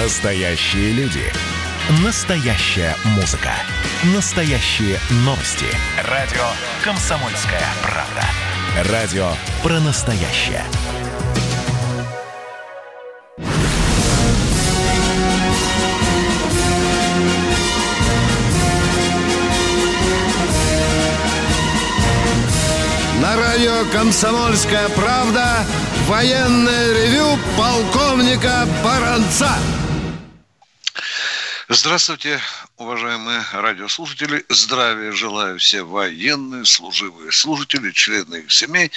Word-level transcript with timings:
Настоящие 0.00 0.92
люди. 0.92 1.24
Настоящая 2.04 2.94
музыка. 3.16 3.50
Настоящие 4.14 4.96
новости. 5.24 5.66
Радио 6.04 6.44
«Комсомольская 6.84 7.66
правда». 7.82 8.92
Радио 8.92 9.28
про 9.60 9.80
настоящее. 9.80 10.62
На 23.20 23.36
радио 23.36 23.84
«Комсомольская 23.92 24.88
правда» 24.90 25.66
военное 26.06 26.92
ревю 26.94 27.36
полковника 27.56 28.64
Баранца. 28.84 29.50
Здравствуйте, 31.70 32.40
уважаемые 32.78 33.44
радиослушатели. 33.52 34.42
Здравия 34.48 35.12
желаю 35.12 35.58
все 35.58 35.82
военные, 35.82 36.64
служивые 36.64 37.30
служители, 37.30 37.90
члены 37.90 38.36
их 38.36 38.50
семей. 38.50 38.90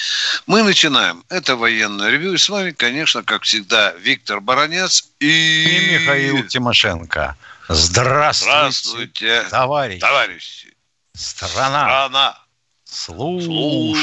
Мы 0.47 0.63
начинаем. 0.63 1.25
Это 1.27 1.57
военное 1.57 2.09
ревю. 2.09 2.31
И 2.31 2.37
с 2.37 2.47
вами, 2.47 2.71
конечно, 2.71 3.23
как 3.23 3.43
всегда, 3.43 3.91
Виктор 3.99 4.39
Баранец 4.39 5.09
и... 5.19 5.65
И 5.65 5.99
Михаил 5.99 6.47
Тимошенко. 6.47 7.35
Здравствуйте, 7.67 8.51
Здравствуйте, 8.51 9.43
товарищ. 9.49 9.99
товарищи. 9.99 10.73
Страна. 11.13 11.83
Страна. 11.83 12.39
Слушай. 12.85 13.47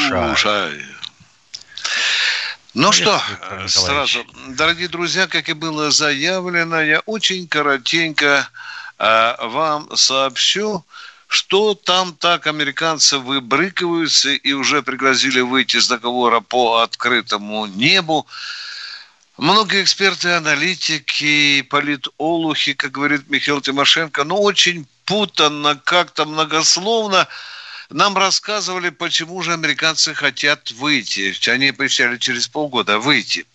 Слушай. 0.09 0.85
Ну 2.79 2.93
что, 2.93 3.21
э, 3.51 3.67
сразу, 3.67 4.25
дорогие 4.51 4.87
друзья, 4.87 5.27
как 5.27 5.49
и 5.49 5.53
было 5.53 5.91
заявлено, 5.91 6.81
я 6.81 7.01
очень 7.07 7.49
коротенько 7.49 8.49
э, 9.01 9.35
вам 9.47 9.97
сообщу, 9.97 10.85
что 11.27 11.75
там 11.75 12.15
так 12.15 12.47
американцы 12.47 13.19
выбрыкиваются 13.19 14.31
и 14.31 14.53
уже 14.53 14.83
пригласили 14.83 15.41
выйти 15.41 15.81
с 15.81 15.89
договора 15.89 16.39
по 16.39 16.79
открытому 16.79 17.67
небу. 17.67 18.29
Многие 19.39 19.83
эксперты, 19.83 20.31
аналитики, 20.31 21.63
политолухи, 21.63 22.75
как 22.75 22.93
говорит 22.93 23.29
Михаил 23.29 23.61
Тимошенко, 23.61 24.23
ну, 24.23 24.41
очень 24.41 24.87
путанно, 25.05 25.75
как-то 25.75 26.27
многословно 26.27 27.27
нам 27.91 28.17
рассказывали, 28.17 28.91
почему 28.91 29.43
же 29.43 29.53
американцы 29.53 30.15
хотят 30.15 30.71
выйти. 30.73 31.35
Они 31.49 31.69
обещали 31.69 32.19
через 32.19 32.49
полгода 32.49 32.99
выйти. 32.99 33.47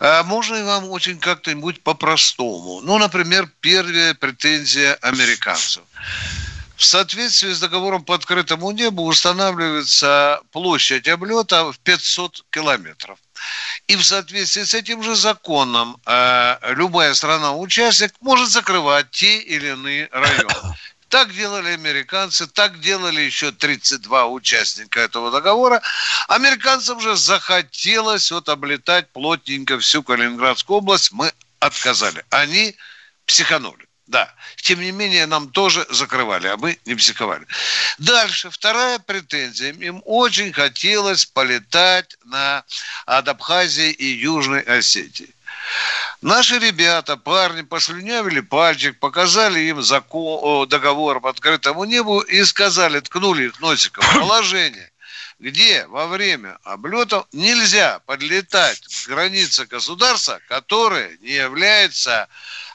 А 0.00 0.22
можно 0.24 0.56
и 0.56 0.62
вам 0.62 0.90
очень 0.90 1.18
как-то-нибудь 1.18 1.82
по-простому. 1.82 2.80
Ну, 2.80 2.98
например, 2.98 3.48
первая 3.60 4.14
претензия 4.14 4.94
американцев. 4.94 5.84
В 6.76 6.84
соответствии 6.84 7.52
с 7.52 7.60
договором 7.60 8.04
по 8.04 8.16
открытому 8.16 8.72
небу 8.72 9.04
устанавливается 9.04 10.40
площадь 10.50 11.06
облета 11.06 11.70
в 11.70 11.78
500 11.78 12.44
километров. 12.50 13.18
И 13.86 13.94
в 13.94 14.02
соответствии 14.02 14.64
с 14.64 14.74
этим 14.74 15.02
же 15.02 15.14
законом 15.14 15.96
э, 16.06 16.56
любая 16.74 17.14
страна-участник 17.14 18.12
может 18.20 18.50
закрывать 18.50 19.10
те 19.12 19.38
или 19.38 19.68
иные 19.68 20.08
районы. 20.10 20.76
Так 21.12 21.34
делали 21.34 21.68
американцы, 21.68 22.46
так 22.46 22.80
делали 22.80 23.20
еще 23.20 23.52
32 23.52 24.28
участника 24.28 24.98
этого 25.00 25.30
договора. 25.30 25.82
Американцам 26.26 27.00
же 27.00 27.16
захотелось 27.16 28.32
вот 28.32 28.48
облетать 28.48 29.12
плотненько 29.12 29.78
всю 29.78 30.02
Калининградскую 30.02 30.78
область. 30.78 31.12
Мы 31.12 31.30
отказали. 31.60 32.24
Они 32.30 32.74
психанули. 33.26 33.86
Да. 34.06 34.34
Тем 34.56 34.80
не 34.80 34.90
менее, 34.90 35.26
нам 35.26 35.50
тоже 35.50 35.86
закрывали, 35.90 36.46
а 36.46 36.56
мы 36.56 36.78
не 36.86 36.94
психовали. 36.94 37.46
Дальше, 37.98 38.48
вторая 38.48 38.98
претензия. 38.98 39.74
Им 39.74 40.00
очень 40.06 40.50
хотелось 40.50 41.26
полетать 41.26 42.16
на, 42.24 42.64
от 43.04 43.28
Абхазии 43.28 43.90
и 43.90 44.06
Южной 44.06 44.62
Осетии. 44.62 45.34
Наши 46.22 46.60
ребята, 46.60 47.16
парни, 47.16 47.62
послюнявили 47.62 48.38
пальчик, 48.38 48.96
показали 49.00 49.58
им 49.58 49.82
закон, 49.82 50.68
договор 50.68 51.20
по 51.20 51.30
открытому 51.30 51.82
небу 51.82 52.20
и 52.20 52.44
сказали, 52.44 53.00
ткнули 53.00 53.46
их 53.46 53.60
носиком 53.60 54.04
положение, 54.20 54.92
где 55.40 55.84
во 55.88 56.06
время 56.06 56.58
облетов 56.62 57.26
нельзя 57.32 57.98
подлетать 58.06 58.78
к 58.78 59.08
границе 59.08 59.66
государства, 59.66 60.38
которое 60.46 61.18
не 61.22 61.32
является 61.32 62.28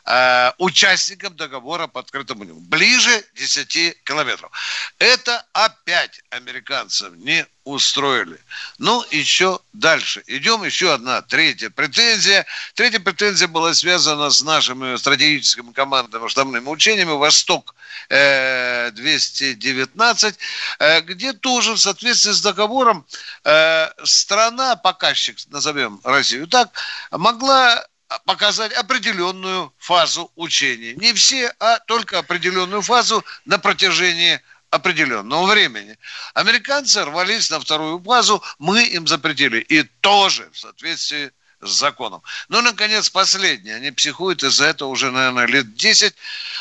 э, 0.07 0.51
участником 0.57 1.35
договора 1.35 1.87
по 1.87 1.99
открытому 1.99 2.43
небу. 2.43 2.59
Ближе 2.61 3.23
10 3.35 4.03
километров. 4.03 4.51
Это 4.99 5.45
опять 5.53 6.21
американцев 6.29 7.13
не 7.17 7.45
устроили. 7.67 8.39
Ну, 8.77 9.03
еще 9.11 9.59
дальше. 9.73 10.23
Идем, 10.27 10.63
еще 10.63 10.93
одна, 10.93 11.21
третья 11.21 11.69
претензия. 11.69 12.45
Третья 12.73 12.99
претензия 12.99 13.47
была 13.47 13.73
связана 13.73 14.29
с 14.29 14.41
нашими 14.41 14.95
стратегическими 14.95 15.73
командными 15.73 16.27
штабными 16.29 16.67
учениями 16.69 17.11
«Восток» 17.11 17.75
э, 18.09 18.91
219, 18.91 20.35
э, 20.79 21.01
где 21.01 21.33
тоже 21.33 21.73
в 21.73 21.77
соответствии 21.77 22.31
с 22.31 22.41
договором 22.41 23.05
э, 23.43 23.89
страна, 24.05 24.77
показчик, 24.77 25.37
назовем 25.49 25.99
Россию 26.03 26.47
так, 26.47 26.69
могла 27.11 27.85
показать 28.25 28.73
определенную 28.73 29.73
фазу 29.77 30.31
учений. 30.35 30.93
Не 30.95 31.13
все, 31.13 31.53
а 31.59 31.79
только 31.79 32.19
определенную 32.19 32.81
фазу 32.81 33.23
на 33.45 33.59
протяжении 33.59 34.41
определенного 34.69 35.45
времени. 35.45 35.97
Американцы 36.33 37.03
рвались 37.03 37.49
на 37.49 37.59
вторую 37.59 38.01
фазу, 38.03 38.43
мы 38.59 38.83
им 38.83 39.07
запретили. 39.07 39.59
И 39.59 39.83
тоже 39.83 40.49
в 40.51 40.59
соответствии 40.59 41.31
с 41.61 41.69
законом. 41.69 42.21
Ну, 42.49 42.61
наконец, 42.61 43.09
последнее. 43.09 43.75
Они 43.75 43.91
психуют 43.91 44.43
из-за 44.43 44.65
этого 44.65 44.89
уже, 44.89 45.11
наверное, 45.11 45.47
лет 45.47 45.75
10. 45.75 46.13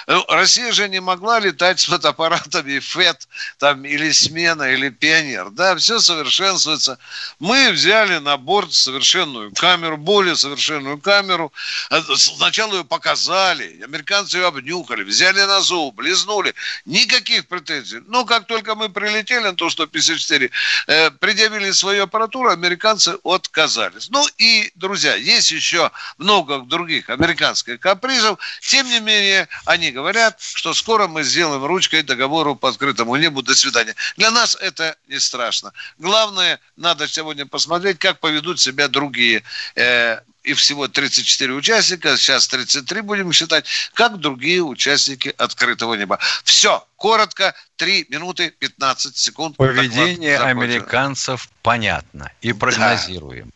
Э, 0.07 0.21
Россия 0.29 0.73
же 0.73 0.89
не 0.89 1.01
могла 1.01 1.39
летать 1.39 1.81
с 1.81 1.85
фотоаппаратами 1.85 2.79
ФЭТ 2.79 3.29
там, 3.59 3.85
или 3.85 4.11
смена, 4.13 4.63
или 4.63 4.89
пионер. 4.89 5.51
Да, 5.51 5.77
все 5.77 6.01
совершенствуется. 6.01 6.99
Мы 7.39 7.73
взяли 7.73 8.19
на 8.19 8.37
борт 8.39 8.73
совершенную 8.73 9.53
камеру, 9.55 9.99
более 9.99 10.37
совершенную 10.37 10.99
камеру. 10.99 11.53
Э, 11.91 12.01
Сначала 12.17 12.77
ее 12.77 12.85
показали, 12.85 13.83
американцы 13.83 14.39
ее 14.39 14.47
обнюхали, 14.47 15.03
взяли 15.03 15.41
на 15.41 15.61
зуб, 15.61 16.01
лизнули. 16.01 16.55
Никаких 16.87 17.47
претензий. 17.49 18.01
Но 18.07 18.25
как 18.25 18.47
только 18.47 18.75
мы 18.75 18.89
прилетели 18.89 19.41
на 19.41 19.55
то, 19.55 19.69
что 19.69 19.87
54, 19.87 20.51
э, 20.87 21.11
предъявили 21.11 21.71
свою 21.73 22.05
аппаратуру, 22.05 22.51
американцы 22.51 23.19
отказались. 23.25 24.09
Ну 24.09 24.27
и, 24.39 24.73
есть 24.95 25.51
еще 25.51 25.91
много 26.19 26.61
других 26.61 27.11
американских 27.11 27.81
капризов. 27.81 28.39
Тем 28.61 28.87
не 28.87 29.01
менее, 29.01 29.49
они 29.65 29.91
говорят, 29.91 30.41
что 30.41 30.75
скоро 30.75 31.07
мы 31.09 31.25
сделаем 31.25 31.65
ручкой 31.65 32.03
договору 32.03 32.55
по 32.57 32.69
открытому 32.69 33.17
небу. 33.17 33.43
До 33.43 33.55
свидания. 33.55 33.95
Для 34.17 34.31
нас 34.31 34.57
это 34.61 34.97
не 35.09 35.21
страшно. 35.21 35.73
Главное, 35.99 36.61
надо 36.77 37.09
сегодня 37.09 37.47
посмотреть, 37.47 37.99
как 37.99 38.21
поведут 38.21 38.61
себя 38.61 38.89
другие 38.89 39.43
э, 39.75 40.21
и 40.47 40.55
всего 40.55 40.87
34 40.89 41.53
участника, 41.53 42.17
сейчас 42.17 42.47
33 42.47 43.01
будем 43.01 43.33
считать, 43.33 43.67
как 43.95 44.19
другие 44.19 44.63
участники 44.63 45.35
открытого 45.37 45.95
неба. 45.95 46.19
Все, 46.45 46.87
коротко, 46.97 47.55
3 47.77 48.07
минуты 48.11 48.51
15 48.51 49.17
секунд. 49.17 49.57
Поведение 49.57 50.39
американцев 50.39 51.49
понятно 51.63 52.31
и 52.41 52.53
прогнозируем. 52.53 53.47
Да. 53.47 53.51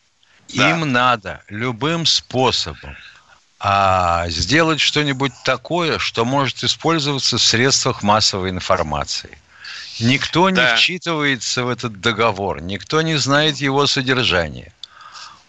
Им 0.53 0.91
надо 0.91 1.41
любым 1.49 2.05
способом 2.05 2.95
а, 3.59 4.27
сделать 4.29 4.79
что-нибудь 4.81 5.33
такое, 5.43 5.99
что 5.99 6.25
может 6.25 6.63
использоваться 6.63 7.37
в 7.37 7.41
средствах 7.41 8.01
массовой 8.01 8.49
информации. 8.49 9.37
Никто 9.99 10.49
не 10.49 10.55
Да. 10.55 10.75
вчитывается 10.75 11.63
в 11.63 11.69
этот 11.69 12.01
договор, 12.01 12.61
никто 12.61 13.01
не 13.03 13.15
знает 13.17 13.57
его 13.57 13.85
содержание. 13.85 14.73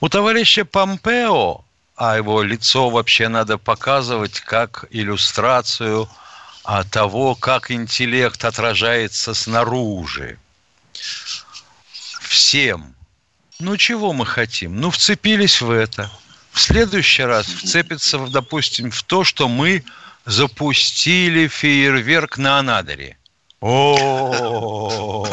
У 0.01 0.09
товарища 0.09 0.65
Помпео, 0.65 1.65
а 1.97 2.17
его 2.17 2.43
лицо 2.43 2.91
вообще 2.91 3.29
надо 3.29 3.57
показывать 3.57 4.41
как 4.41 4.85
иллюстрацию 4.91 6.09
а, 6.65 6.85
того, 6.85 7.35
как 7.35 7.71
интеллект 7.71 8.45
отражается 8.45 9.33
снаружи. 9.33 10.39
Всем. 12.21 12.95
Ну, 13.61 13.77
чего 13.77 14.13
мы 14.13 14.27
хотим? 14.27 14.81
Ну, 14.81 14.91
вцепились 14.91 15.61
в 15.61 15.71
это. 15.71 16.11
В 16.53 16.61
следующий 16.61 17.23
раз 17.23 17.47
вцепятся, 17.47 18.19
в, 18.19 18.31
допустим, 18.31 18.91
в 18.91 19.03
то, 19.03 19.25
что 19.25 19.49
мы 19.49 19.85
запустили 20.27 21.49
фейерверк 21.49 22.39
на 22.39 22.59
Анадыре. 22.59 23.17
О, 23.61 25.27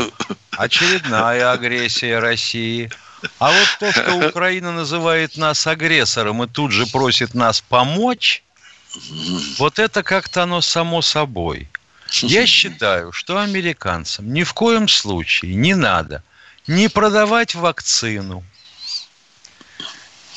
очередная 0.51 1.51
агрессия 1.51 2.19
России. 2.19 2.91
А 3.39 3.51
вот 3.51 3.67
то, 3.79 3.91
что 3.91 4.27
Украина 4.29 4.71
называет 4.71 5.35
нас 5.35 5.67
агрессором 5.67 6.43
и 6.43 6.47
тут 6.47 6.71
же 6.71 6.85
просит 6.85 7.33
нас 7.33 7.59
помочь, 7.61 8.43
Вот 9.57 9.77
это 9.77 10.03
как-то 10.03 10.43
оно 10.43 10.61
само 10.61 11.01
собой. 11.01 11.67
Я 12.21 12.47
считаю, 12.47 13.11
что 13.11 13.39
американцам 13.39 14.33
ни 14.33 14.43
в 14.43 14.53
коем 14.53 14.87
случае 14.87 15.53
не 15.55 15.75
надо 15.75 16.23
не 16.69 16.87
продавать 16.87 17.55
вакцину, 17.55 18.43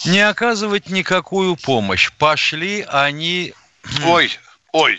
не 0.07 0.21
оказывать 0.21 0.89
никакую 0.89 1.57
помощь. 1.57 2.11
Пошли 2.19 2.87
они... 2.89 3.53
Ой, 4.05 4.39
ой. 4.73 4.99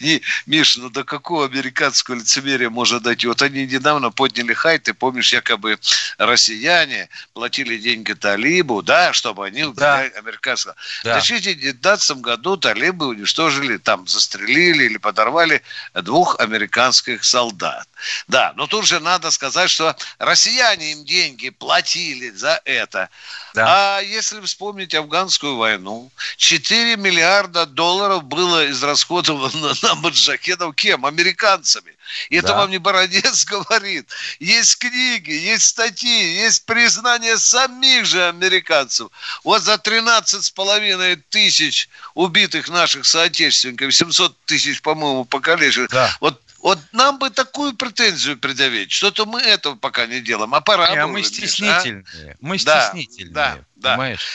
И, 0.00 0.22
Миш, 0.46 0.76
ну 0.76 0.90
до 0.90 1.04
какого 1.04 1.44
американского 1.44 2.14
лицемерия 2.14 2.70
можно 2.70 3.00
дойти? 3.00 3.26
Вот 3.26 3.42
они 3.42 3.66
недавно 3.66 4.10
подняли 4.10 4.54
хайт, 4.54 4.84
ты 4.84 4.94
помнишь, 4.94 5.32
якобы 5.32 5.78
россияне 6.18 7.08
платили 7.32 7.78
деньги 7.78 8.12
талибу, 8.12 8.82
да, 8.82 9.12
чтобы 9.12 9.46
они 9.46 9.64
убили 9.64 9.80
да. 9.80 9.98
американского. 10.16 10.76
Да. 11.04 11.20
В 11.20 11.26
2019 11.26 12.18
году 12.18 12.56
талибы 12.56 13.06
уничтожили, 13.06 13.76
там 13.76 14.06
застрелили 14.06 14.84
или 14.84 14.98
подорвали 14.98 15.62
двух 15.94 16.38
американских 16.38 17.24
солдат. 17.24 17.88
Да, 18.28 18.52
но 18.56 18.66
тут 18.66 18.86
же 18.86 19.00
надо 19.00 19.30
сказать, 19.30 19.70
что 19.70 19.96
россияне 20.18 20.92
им 20.92 21.04
деньги 21.04 21.50
платили 21.50 22.30
за 22.30 22.60
это. 22.64 23.08
Да. 23.54 23.96
А 23.96 24.00
если 24.00 24.40
вспомнить 24.40 24.94
афганскую 24.94 25.56
войну, 25.56 26.10
4 26.36 26.96
миллиарда 26.96 27.66
долларов 27.66 28.24
было 28.24 28.57
израсходовано 28.66 29.74
на 29.82 29.94
маджахедов 29.96 30.74
кем? 30.74 31.06
Американцами. 31.06 31.96
И 32.30 32.36
это 32.36 32.54
вам 32.54 32.70
не 32.70 32.78
Бородец 32.78 33.44
говорит. 33.46 34.08
Есть 34.38 34.78
книги, 34.78 35.30
есть 35.30 35.66
статьи, 35.66 36.34
есть 36.36 36.64
признание 36.64 37.38
самих 37.38 38.06
же 38.06 38.26
американцев. 38.26 39.08
Вот 39.44 39.62
за 39.62 39.78
13 39.78 40.44
с 40.44 40.50
половиной 40.50 41.16
тысяч 41.16 41.88
убитых 42.14 42.68
наших 42.68 43.04
соотечественников, 43.04 43.94
700 43.94 44.36
тысяч, 44.44 44.80
по-моему, 44.82 45.24
покалеченных. 45.24 45.90
Да. 45.90 46.16
Вот 46.20 46.40
вот 46.60 46.80
нам 46.90 47.18
бы 47.18 47.30
такую 47.30 47.74
претензию 47.74 48.36
предъявить. 48.36 48.90
Что-то 48.90 49.26
мы 49.26 49.40
этого 49.40 49.76
пока 49.76 50.06
не 50.06 50.20
делаем. 50.20 50.52
А 50.54 50.60
пора. 50.60 50.90
Не, 50.90 50.98
а 50.98 51.06
мы 51.06 51.22
стеснительные. 51.22 52.04
А? 52.32 52.36
Мы 52.40 52.58
стеснительные. 52.58 53.32
Да, 53.32 53.58
да, 53.76 53.90
понимаешь? 53.92 54.26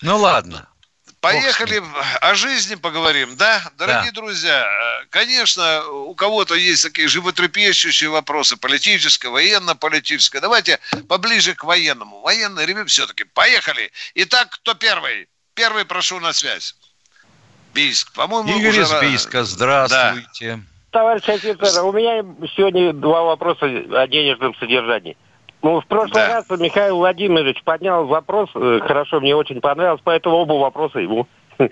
Да. 0.00 0.08
Ну 0.08 0.16
ладно. 0.18 0.68
Поехали 1.20 1.82
о 2.22 2.34
жизни 2.34 2.76
поговорим, 2.76 3.36
да? 3.36 3.60
Дорогие 3.76 4.10
да. 4.12 4.20
друзья, 4.20 4.66
конечно, 5.10 5.86
у 5.86 6.14
кого-то 6.14 6.54
есть 6.54 6.82
такие 6.82 7.08
животрепещущие 7.08 8.08
вопросы, 8.08 8.56
политическое, 8.56 9.28
военно-политическое. 9.28 10.40
Давайте 10.40 10.78
поближе 11.08 11.54
к 11.54 11.64
военному. 11.64 12.20
Военный 12.22 12.64
ревю 12.64 12.86
все-таки. 12.86 13.24
Поехали. 13.24 13.92
Итак, 14.14 14.48
кто 14.50 14.72
первый? 14.74 15.28
Первый 15.54 15.84
прошу 15.84 16.20
на 16.20 16.32
связь. 16.32 16.74
Бийск. 17.74 18.12
По-моему, 18.14 18.58
Игорь 18.58 18.70
уже... 18.70 18.82
из 18.82 18.92
Бийска, 19.00 19.44
здравствуйте. 19.44 20.56
Да. 20.56 20.60
Товарищ 20.90 21.28
офицер, 21.28 21.84
у 21.84 21.92
меня 21.92 22.24
сегодня 22.56 22.92
два 22.94 23.22
вопроса 23.22 23.66
о 23.66 24.08
денежном 24.08 24.54
содержании. 24.56 25.16
Ну, 25.62 25.80
в 25.80 25.86
прошлый 25.86 26.26
да. 26.26 26.36
раз 26.36 26.58
Михаил 26.58 26.96
Владимирович 26.96 27.62
поднял 27.64 28.06
вопрос, 28.06 28.48
э, 28.54 28.80
хорошо, 28.82 29.20
мне 29.20 29.36
очень 29.36 29.60
понравилось, 29.60 30.00
поэтому 30.02 30.36
оба 30.36 30.54
вопроса 30.54 31.00
ему. 31.00 31.26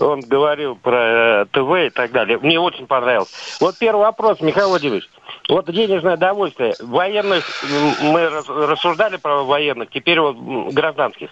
Он 0.00 0.20
говорил 0.20 0.74
про 0.74 1.42
э, 1.42 1.46
ТВ 1.52 1.86
и 1.86 1.90
так 1.90 2.10
далее. 2.10 2.38
Мне 2.38 2.58
очень 2.58 2.86
понравилось. 2.86 3.58
Вот 3.60 3.78
первый 3.78 4.02
вопрос, 4.02 4.40
Михаил 4.40 4.70
Владимирович. 4.70 5.08
Вот 5.48 5.70
денежное 5.70 6.16
довольствие. 6.16 6.74
Военных, 6.80 7.44
мы 8.02 8.28
рассуждали 8.28 9.16
про 9.16 9.44
военных, 9.44 9.90
теперь 9.90 10.20
вот 10.20 10.36
гражданских. 10.72 11.30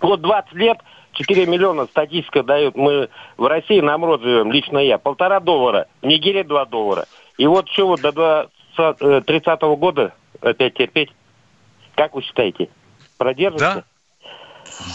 Вот 0.00 0.20
20 0.20 0.52
лет 0.54 0.78
4 1.12 1.46
миллиона 1.46 1.86
статистика 1.86 2.42
дает. 2.42 2.76
Мы 2.76 3.08
в 3.36 3.46
России 3.46 3.80
на 3.80 3.96
МРОД 3.96 4.22
живем, 4.22 4.52
лично 4.52 4.78
я. 4.78 4.98
Полтора 4.98 5.40
доллара. 5.40 5.86
В 6.02 6.06
Нигерии 6.06 6.42
2 6.42 6.64
доллара. 6.66 7.06
И 7.38 7.46
вот 7.46 7.68
что 7.68 7.88
вот 7.88 8.00
до 8.00 8.48
30 8.76 9.62
-го 9.62 9.76
года 9.76 10.12
опять 10.40 10.74
терпеть? 10.74 11.10
Как 11.94 12.14
вы 12.14 12.22
считаете? 12.22 12.68
Продержится? 13.16 13.74
Да. 13.74 13.84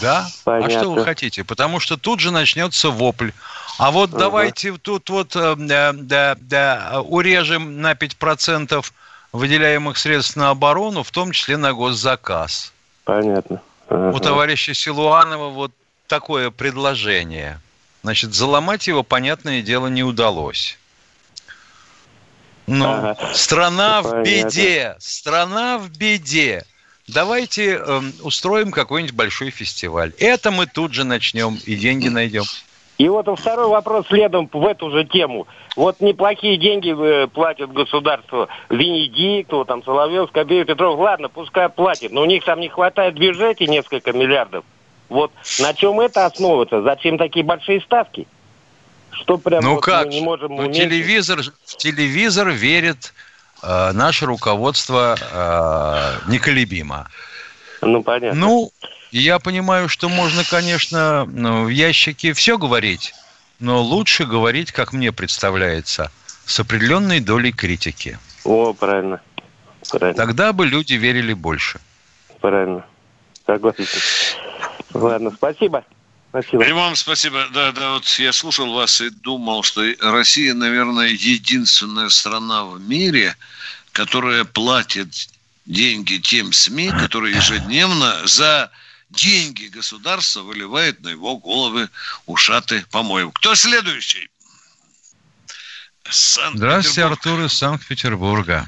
Да. 0.00 0.26
Понятно. 0.44 0.66
А 0.66 0.78
что 0.78 0.90
вы 0.92 1.04
хотите? 1.04 1.44
Потому 1.44 1.80
что 1.80 1.96
тут 1.96 2.20
же 2.20 2.30
начнется 2.30 2.90
вопль. 2.90 3.30
А 3.78 3.90
вот 3.90 4.10
угу. 4.10 4.18
давайте 4.18 4.72
тут 4.76 5.08
вот 5.10 5.34
э, 5.34 5.54
да, 5.56 6.36
да, 6.38 7.02
урежем 7.04 7.80
на 7.80 7.92
5% 7.92 8.84
выделяемых 9.32 9.96
средств 9.96 10.36
на 10.36 10.50
оборону, 10.50 11.02
в 11.02 11.10
том 11.10 11.32
числе 11.32 11.56
на 11.56 11.72
госзаказ. 11.72 12.72
Понятно. 13.04 13.62
Ага. 13.88 14.16
У 14.16 14.20
товарища 14.20 14.74
Силуанова 14.74 15.48
вот 15.48 15.72
такое 16.06 16.50
предложение. 16.50 17.60
Значит, 18.02 18.34
заломать 18.34 18.86
его, 18.88 19.02
понятное 19.02 19.62
дело, 19.62 19.86
не 19.86 20.02
удалось. 20.02 20.78
Но 22.66 22.92
ага. 22.92 23.16
страна 23.34 24.02
в 24.02 24.22
беде, 24.22 24.96
страна 24.98 25.78
в 25.78 25.90
беде. 25.90 26.64
Давайте 27.08 27.76
э, 27.76 28.00
устроим 28.22 28.70
какой-нибудь 28.70 29.14
большой 29.14 29.50
фестиваль. 29.50 30.12
Это 30.18 30.50
мы 30.50 30.66
тут 30.66 30.94
же 30.94 31.04
начнем 31.04 31.58
и 31.66 31.74
деньги 31.74 32.08
найдем. 32.08 32.44
И 32.98 33.08
вот 33.08 33.26
второй 33.36 33.66
вопрос 33.66 34.06
следом 34.06 34.48
в 34.52 34.64
эту 34.64 34.90
же 34.90 35.04
тему. 35.04 35.48
Вот 35.74 36.00
неплохие 36.00 36.56
деньги 36.56 36.94
э, 36.96 37.26
платят 37.26 37.72
государство 37.72 38.48
Венедикту, 38.68 39.64
там, 39.64 39.82
Соловьев, 39.82 40.28
Скобеев, 40.28 40.66
Петров. 40.66 40.98
Ладно, 41.00 41.28
пускай 41.28 41.68
платят, 41.68 42.12
но 42.12 42.22
у 42.22 42.26
них 42.26 42.44
там 42.44 42.60
не 42.60 42.68
хватает 42.68 43.14
в 43.14 43.18
бюджете 43.18 43.66
несколько 43.66 44.12
миллиардов. 44.12 44.64
Вот 45.08 45.32
на 45.60 45.74
чем 45.74 46.00
это 46.00 46.26
основывается? 46.26 46.82
Зачем 46.82 47.18
такие 47.18 47.44
большие 47.44 47.80
ставки? 47.80 48.26
Что 49.12 49.38
прям 49.38 49.62
ну 49.62 49.74
вот 49.74 49.84
как? 49.84 50.06
мы 50.06 50.12
не 50.12 50.20
можем 50.20 50.56
ну, 50.56 50.72
телевизор, 50.72 51.42
в 51.42 51.76
телевизор 51.76 52.48
верит 52.50 53.12
э, 53.62 53.92
наше 53.92 54.26
руководство 54.26 55.16
э, 55.20 56.30
неколебимо. 56.30 57.08
Ну, 57.82 58.02
понятно. 58.02 58.38
Ну, 58.38 58.72
я 59.10 59.38
понимаю, 59.38 59.88
что 59.88 60.08
можно, 60.08 60.44
конечно, 60.44 61.26
ну, 61.26 61.64
в 61.64 61.68
ящике 61.68 62.32
все 62.32 62.56
говорить, 62.56 63.14
но 63.60 63.82
лучше 63.82 64.24
говорить, 64.24 64.72
как 64.72 64.92
мне 64.92 65.12
представляется, 65.12 66.10
с 66.46 66.58
определенной 66.58 67.20
долей 67.20 67.52
критики. 67.52 68.18
О, 68.44 68.72
правильно. 68.72 69.20
правильно. 69.90 70.14
Тогда 70.14 70.52
бы 70.52 70.66
люди 70.66 70.94
верили 70.94 71.34
больше. 71.34 71.80
Правильно. 72.40 72.84
Согласен. 73.46 73.84
Ладно, 74.94 75.30
спасибо. 75.30 75.84
Спасибо. 76.32 76.64
И 76.64 76.72
вам 76.72 76.96
спасибо. 76.96 77.46
Да, 77.52 77.72
да, 77.72 77.92
вот 77.92 78.06
я 78.18 78.32
слушал 78.32 78.72
вас 78.72 79.02
и 79.02 79.10
думал, 79.10 79.62
что 79.62 79.82
Россия, 80.00 80.54
наверное, 80.54 81.08
единственная 81.08 82.08
страна 82.08 82.64
в 82.64 82.80
мире, 82.80 83.36
которая 83.92 84.44
платит 84.44 85.28
деньги 85.66 86.16
тем 86.16 86.54
СМИ, 86.54 86.90
которые 86.98 87.36
ежедневно 87.36 88.26
за 88.26 88.70
деньги 89.10 89.66
государства 89.66 90.40
выливает 90.40 91.02
на 91.02 91.10
его 91.10 91.36
головы 91.36 91.90
ушаты 92.24 92.86
помоев. 92.90 93.32
Кто 93.34 93.54
следующий? 93.54 94.30
Здравствуйте, 96.54 97.04
Артур 97.04 97.42
из 97.42 97.52
Санкт-Петербурга. 97.52 98.66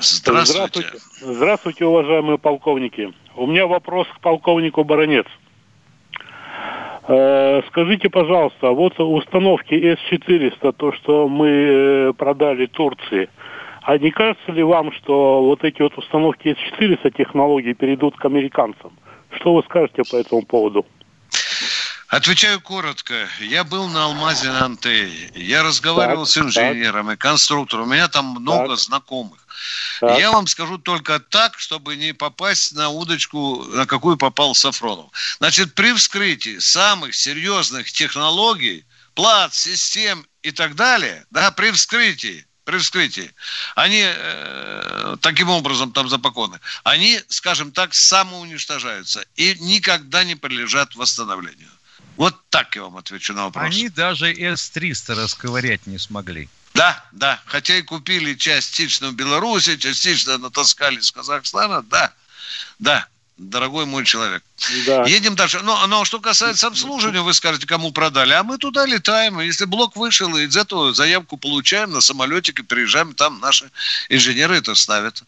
Здравствуйте. 0.00 0.80
Здравствуйте. 0.80 0.90
Здравствуйте, 1.20 1.84
уважаемые 1.84 2.38
полковники. 2.38 3.14
У 3.36 3.46
меня 3.46 3.68
вопрос 3.68 4.08
к 4.08 4.20
полковнику 4.20 4.82
Баранец. 4.82 5.26
Э, 7.12 7.62
скажите, 7.66 8.08
пожалуйста, 8.08 8.70
вот 8.70 9.00
установки 9.00 9.74
С-400, 9.74 10.72
то, 10.76 10.92
что 10.92 11.28
мы 11.28 11.48
э, 11.48 12.12
продали 12.16 12.66
Турции, 12.66 13.28
а 13.82 13.98
не 13.98 14.12
кажется 14.12 14.52
ли 14.52 14.62
вам, 14.62 14.92
что 14.92 15.42
вот 15.42 15.64
эти 15.64 15.82
вот 15.82 15.98
установки 15.98 16.54
С-400 16.54 17.10
технологии 17.10 17.72
перейдут 17.72 18.16
к 18.16 18.24
американцам? 18.24 18.92
Что 19.32 19.54
вы 19.54 19.64
скажете 19.64 20.04
по 20.08 20.14
этому 20.14 20.42
поводу? 20.42 20.86
Отвечаю 22.10 22.60
коротко. 22.60 23.28
Я 23.38 23.62
был 23.62 23.86
на 23.86 24.06
Алмазе 24.06 24.50
на 24.50 24.64
Антее. 24.64 25.30
Я 25.36 25.62
разговаривал 25.62 26.24
так, 26.24 26.32
с 26.32 26.38
инженером 26.38 27.06
так. 27.06 27.14
и 27.14 27.18
конструктором. 27.18 27.84
У 27.84 27.92
меня 27.92 28.08
там 28.08 28.26
много 28.26 28.70
так. 28.70 28.78
знакомых. 28.80 29.38
Так. 30.00 30.18
Я 30.18 30.32
вам 30.32 30.48
скажу 30.48 30.76
только 30.78 31.20
так, 31.20 31.56
чтобы 31.60 31.94
не 31.94 32.12
попасть 32.12 32.72
на 32.72 32.88
удочку, 32.88 33.64
на 33.72 33.86
какую 33.86 34.16
попал 34.16 34.56
Сафронов. 34.56 35.12
Значит, 35.38 35.76
при 35.76 35.92
вскрытии 35.92 36.58
самых 36.58 37.14
серьезных 37.14 37.92
технологий, 37.92 38.84
плат, 39.14 39.54
систем 39.54 40.26
и 40.42 40.50
так 40.50 40.74
далее, 40.74 41.24
да, 41.30 41.52
при 41.52 41.70
вскрытии, 41.70 42.44
при 42.64 42.78
вскрытии, 42.78 43.32
они 43.76 44.02
э, 44.04 45.16
таким 45.20 45.48
образом 45.48 45.92
там 45.92 46.08
запакованы, 46.08 46.58
они, 46.82 47.20
скажем 47.28 47.70
так, 47.70 47.94
самоуничтожаются 47.94 49.24
и 49.36 49.56
никогда 49.60 50.24
не 50.24 50.34
подлежат 50.34 50.96
восстановлению. 50.96 51.70
Вот 52.20 52.34
так 52.50 52.76
я 52.76 52.82
вам 52.82 52.98
отвечу 52.98 53.32
на 53.32 53.44
вопрос. 53.44 53.64
Они 53.64 53.88
даже 53.88 54.26
С-300 54.26 55.14
расковырять 55.14 55.86
не 55.86 55.96
смогли. 55.96 56.50
Да, 56.74 57.02
да. 57.12 57.40
Хотя 57.46 57.78
и 57.78 57.80
купили 57.80 58.34
частично 58.34 59.08
в 59.08 59.14
Беларуси, 59.14 59.78
частично 59.78 60.36
натаскали 60.36 60.98
из 60.98 61.10
Казахстана. 61.12 61.80
Да, 61.80 62.12
да. 62.78 63.06
дорогой 63.38 63.86
мой 63.86 64.04
человек. 64.04 64.42
Да. 64.86 65.04
Едем 65.04 65.34
дальше. 65.34 65.60
Но, 65.62 65.86
но 65.86 66.04
что 66.04 66.20
касается 66.20 66.66
обслуживания, 66.66 67.22
вы 67.22 67.32
скажете, 67.32 67.66
кому 67.66 67.90
продали. 67.90 68.34
А 68.34 68.42
мы 68.42 68.58
туда 68.58 68.84
летаем. 68.84 69.40
Если 69.40 69.64
блок 69.64 69.96
вышел, 69.96 70.36
из 70.36 70.54
этого 70.54 70.92
заявку 70.92 71.38
получаем 71.38 71.90
на 71.90 72.02
самолетик 72.02 72.58
и 72.58 72.62
приезжаем, 72.62 73.14
там 73.14 73.40
наши 73.40 73.70
инженеры 74.10 74.56
это 74.56 74.74
ставят. 74.74 75.22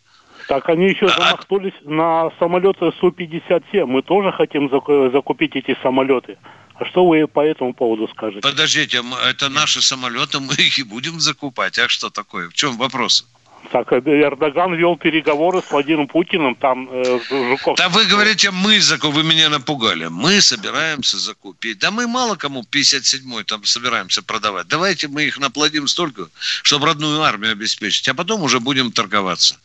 Так 0.47 0.69
они 0.69 0.91
еще 0.91 1.07
а... 1.07 1.19
замахнулись 1.19 1.73
на 1.85 2.31
самолеты 2.39 2.93
Су-57. 3.01 3.87
Мы 3.87 4.03
тоже 4.03 4.31
хотим 4.33 4.69
закупить 4.69 5.57
эти 5.57 5.75
самолеты. 5.83 6.37
А 6.75 6.85
что 6.87 7.07
вы 7.07 7.27
по 7.27 7.41
этому 7.41 7.75
поводу 7.75 8.09
скажете? 8.09 8.41
Подождите, 8.41 9.03
это 9.29 9.49
наши 9.49 9.83
самолеты, 9.83 10.41
мы 10.41 10.55
их 10.55 10.79
и 10.79 10.83
будем 10.83 11.21
закупать. 11.21 11.79
А 11.79 11.89
что 11.89 12.11
такое? 12.11 12.49
В 12.49 12.55
чем 12.55 12.77
вопрос? 12.77 13.27
Так, 13.71 13.93
э, 13.93 14.01
Эрдоган 14.05 14.75
вел 14.75 14.97
переговоры 14.97 15.63
с 15.63 15.71
Владимиром 15.71 16.09
Путиным, 16.09 16.55
там 16.55 16.89
э, 16.91 17.21
Жуков. 17.31 17.77
Да 17.77 17.89
вы 17.89 18.05
говорите, 18.07 18.51
мы 18.51 18.81
закупим, 18.81 19.15
вы 19.15 19.23
меня 19.23 19.49
напугали. 19.49 20.09
Мы 20.09 20.41
собираемся 20.41 21.19
закупить. 21.19 21.79
Да 21.79 21.91
мы 21.91 22.07
мало 22.07 22.37
кому 22.37 22.65
57-й 22.71 23.45
там 23.45 23.65
собираемся 23.65 24.23
продавать. 24.23 24.67
Давайте 24.67 25.09
мы 25.09 25.25
их 25.25 25.39
наплодим 25.39 25.87
столько, 25.87 26.29
чтобы 26.63 26.87
родную 26.87 27.23
армию 27.23 27.53
обеспечить, 27.53 28.09
а 28.09 28.15
потом 28.15 28.43
уже 28.43 28.59
будем 28.59 28.91
торговаться. 28.91 29.57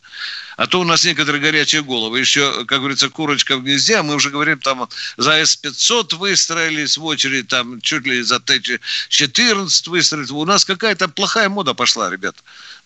А 0.56 0.66
то 0.66 0.80
у 0.80 0.84
нас 0.84 1.04
некоторые 1.04 1.40
горячие 1.40 1.82
головы. 1.82 2.18
Еще, 2.18 2.64
как 2.64 2.80
говорится, 2.80 3.08
курочка 3.08 3.56
в 3.56 3.62
гнезде, 3.62 3.96
а 3.96 4.02
мы 4.02 4.16
уже 4.16 4.30
говорим, 4.30 4.58
там 4.58 4.88
за 5.16 5.34
С-500 5.34 6.16
выстроились 6.16 6.96
в 6.96 7.04
очередь, 7.04 7.46
там 7.48 7.80
чуть 7.80 8.04
ли 8.06 8.22
за 8.22 8.40
Т-14 8.40 9.90
выстроились. 9.90 10.30
У 10.30 10.44
нас 10.44 10.64
какая-то 10.64 11.08
плохая 11.08 11.48
мода 11.48 11.74
пошла, 11.74 12.10
ребят. 12.10 12.36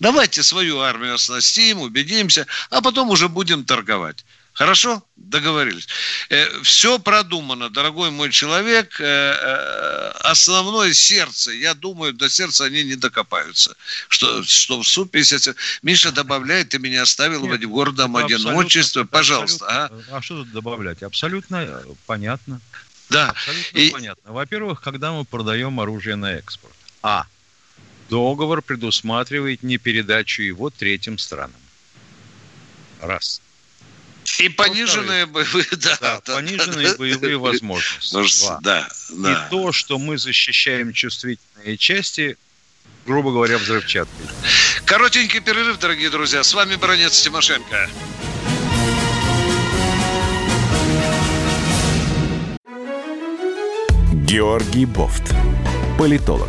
Давайте 0.00 0.42
свою 0.42 0.80
армию 0.80 1.14
оснастим, 1.14 1.80
убедимся, 1.80 2.46
а 2.70 2.82
потом 2.82 3.10
уже 3.10 3.28
будем 3.28 3.64
торговать. 3.64 4.24
Хорошо? 4.52 5.02
Договорились. 5.16 5.88
Э, 6.28 6.46
все 6.62 6.98
продумано, 6.98 7.70
дорогой 7.70 8.10
мой 8.10 8.30
человек. 8.30 9.00
Э, 9.00 9.04
э, 9.04 10.08
основное 10.20 10.92
сердце, 10.92 11.52
я 11.52 11.74
думаю, 11.74 12.12
до 12.12 12.28
сердца 12.28 12.64
они 12.64 12.84
не 12.84 12.96
докопаются. 12.96 13.74
Что, 14.08 14.42
что 14.42 14.82
в 14.82 14.86
Су-57... 14.86 15.56
Миша 15.82 16.12
добавляет, 16.12 16.70
ты 16.70 16.78
меня 16.78 17.02
оставил 17.02 17.46
Нет, 17.46 17.64
в 17.64 17.68
городом 17.68 18.16
одиночества. 18.16 19.04
Пожалуйста. 19.04 19.66
А? 19.68 19.90
а 20.10 20.20
что 20.20 20.36
тут 20.36 20.52
добавлять? 20.52 21.02
Абсолютно 21.02 21.82
понятно. 22.06 22.60
Да. 23.08 23.30
Абсолютно 23.30 23.78
И... 23.78 23.90
понятно. 23.90 24.32
Во-первых, 24.32 24.82
когда 24.82 25.12
мы 25.12 25.24
продаем 25.24 25.80
оружие 25.80 26.16
на 26.16 26.34
экспорт. 26.34 26.74
А. 27.02 27.26
Договор 28.10 28.60
предусматривает 28.60 29.62
не 29.62 29.78
передачу 29.78 30.42
его 30.42 30.68
третьим 30.68 31.16
странам. 31.16 31.60
Раз. 33.00 33.40
И 34.38 34.48
пониженные 34.48 35.26
боевые, 35.26 35.66
да, 35.72 35.98
да, 36.00 36.20
да, 36.24 36.34
пониженные 36.34 36.90
да, 36.92 36.96
боевые 36.96 37.36
да, 37.36 37.42
возможности. 37.42 38.14
Ну, 38.14 38.26
Два. 38.26 38.60
Да, 38.62 38.88
да. 39.10 39.32
И 39.32 39.50
то, 39.50 39.72
что 39.72 39.98
мы 39.98 40.18
защищаем 40.18 40.92
чувствительные 40.92 41.76
части, 41.76 42.36
грубо 43.06 43.30
говоря, 43.30 43.58
взрывчаткой. 43.58 44.26
Коротенький 44.84 45.40
перерыв, 45.40 45.78
дорогие 45.78 46.10
друзья. 46.10 46.42
С 46.42 46.54
вами 46.54 46.76
Бронец 46.76 47.20
Тимошенко. 47.20 47.88
Георгий 54.32 54.86
Бофт. 54.86 55.34
Политолог, 55.98 56.48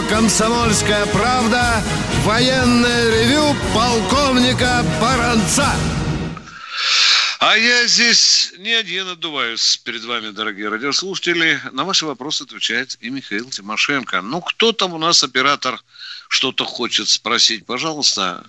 Радио 0.00 0.08
«Комсомольская 0.08 1.06
правда» 1.06 1.82
военное 2.24 3.10
ревю 3.10 3.54
полковника 3.74 4.82
Баранца. 5.00 5.66
А 7.40 7.56
я 7.56 7.86
здесь 7.86 8.52
не 8.58 8.72
один 8.72 9.08
отдуваюсь 9.08 9.78
перед 9.78 10.04
вами, 10.04 10.30
дорогие 10.30 10.68
радиослушатели. 10.68 11.58
На 11.72 11.84
ваши 11.84 12.06
вопросы 12.06 12.42
отвечает 12.42 12.98
и 13.00 13.10
Михаил 13.10 13.48
Тимошенко. 13.48 14.20
Ну, 14.20 14.40
кто 14.40 14.72
там 14.72 14.92
у 14.92 14.98
нас 14.98 15.22
оператор 15.24 15.80
что-то 16.28 16.64
хочет 16.64 17.08
спросить? 17.08 17.64
Пожалуйста. 17.66 18.44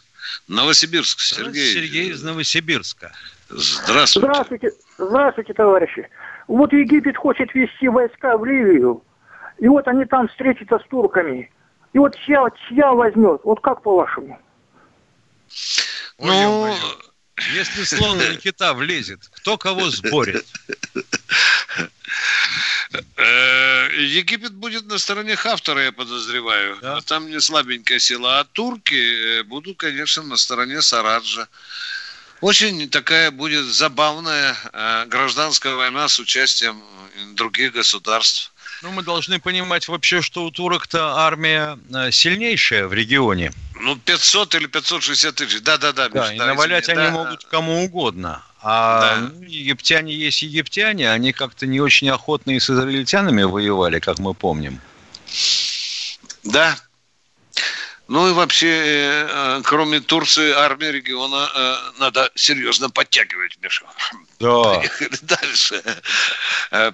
Новосибирск, 0.48 1.20
Сергей. 1.20 1.74
Сергей 1.74 2.12
из 2.12 2.22
Новосибирска. 2.22 3.14
Здравствуйте. 3.50 4.28
Здравствуйте, 4.28 4.72
здравствуйте, 4.98 5.54
товарищи. 5.54 6.08
Вот 6.48 6.74
Египет 6.74 7.18
хочет 7.18 7.54
ввести 7.54 7.88
войска 7.88 8.38
в 8.38 8.46
Ливию. 8.46 9.04
И 9.62 9.68
вот 9.68 9.88
они 9.88 10.06
там 10.06 10.28
встретятся 10.28 10.80
с 10.80 10.90
турками. 10.90 11.50
И 11.94 12.00
вот 12.00 12.18
чья, 12.26 12.44
чья 12.68 12.92
возьмет? 12.94 13.42
Вот 13.44 13.62
как 13.62 13.84
по-вашему? 13.84 14.40
Ну, 16.18 16.76
если 17.54 17.84
слон 17.84 18.18
на 18.18 18.36
кита 18.38 18.74
влезет, 18.74 19.20
кто 19.32 19.60
кого 19.60 19.90
сборит? 19.92 20.46
Э, 23.18 23.90
Египет 24.00 24.54
будет 24.54 24.88
на 24.88 24.98
стороне 24.98 25.36
Хафтара, 25.36 25.84
я 25.84 25.92
подозреваю. 25.92 26.78
Да. 26.82 27.00
Там 27.02 27.30
не 27.30 27.40
слабенькая 27.40 28.00
сила. 28.00 28.40
А 28.40 28.44
турки 28.44 28.96
э, 29.40 29.44
будут, 29.44 29.78
конечно, 29.78 30.24
на 30.24 30.38
стороне 30.38 30.82
Сараджа. 30.82 31.48
Очень 32.42 32.90
такая 32.90 33.30
будет 33.30 33.66
забавная 33.66 34.56
э, 34.74 35.06
гражданская 35.06 35.76
война 35.76 36.08
с 36.08 36.20
участием 36.20 36.84
других 37.36 37.74
государств. 37.74 38.52
Ну, 38.82 38.90
мы 38.92 39.04
должны 39.04 39.40
понимать 39.40 39.88
вообще, 39.88 40.22
что 40.22 40.44
у 40.44 40.52
турок-то 40.52 41.16
армия 41.18 41.78
э, 41.94 42.10
сильнейшая 42.12 42.88
в 42.88 42.94
регионе. 42.94 43.54
Ну, 43.76 43.96
500 43.96 44.56
или 44.56 44.66
560 44.66 45.36
тысяч, 45.36 45.62
да-да-да. 45.62 46.10
Да, 46.10 46.34
и 46.34 46.38
да, 46.38 46.48
навалять 46.48 46.86
извини, 46.86 47.00
они 47.00 47.12
да. 47.12 47.24
могут 47.24 47.46
кому 47.46 47.84
угодно. 47.84 48.44
А 48.60 49.02
да. 49.02 49.16
ну, 49.18 49.44
египтяне 49.44 50.14
есть 50.14 50.42
египтяне, 50.42 51.12
они 51.12 51.32
как-то 51.32 51.68
не 51.68 51.80
очень 51.80 52.10
охотно 52.10 52.52
и 52.52 52.60
с 52.60 52.70
израильтянами 52.72 53.44
воевали, 53.44 54.00
как 54.00 54.18
мы 54.18 54.34
помним. 54.34 54.82
Да, 56.44 56.76
ну 58.08 58.30
и 58.30 58.34
вообще, 58.34 58.68
э, 58.68 59.28
э, 59.30 59.62
кроме 59.64 60.00
Турции, 60.00 60.52
армии 60.52 60.88
региона 60.88 61.48
надо 62.00 62.32
серьезно 62.34 62.90
подтягивать, 62.90 63.60
Миша. 63.62 63.86
Да. 64.42 64.64
Поехали 64.76 65.18
дальше. 65.22 65.82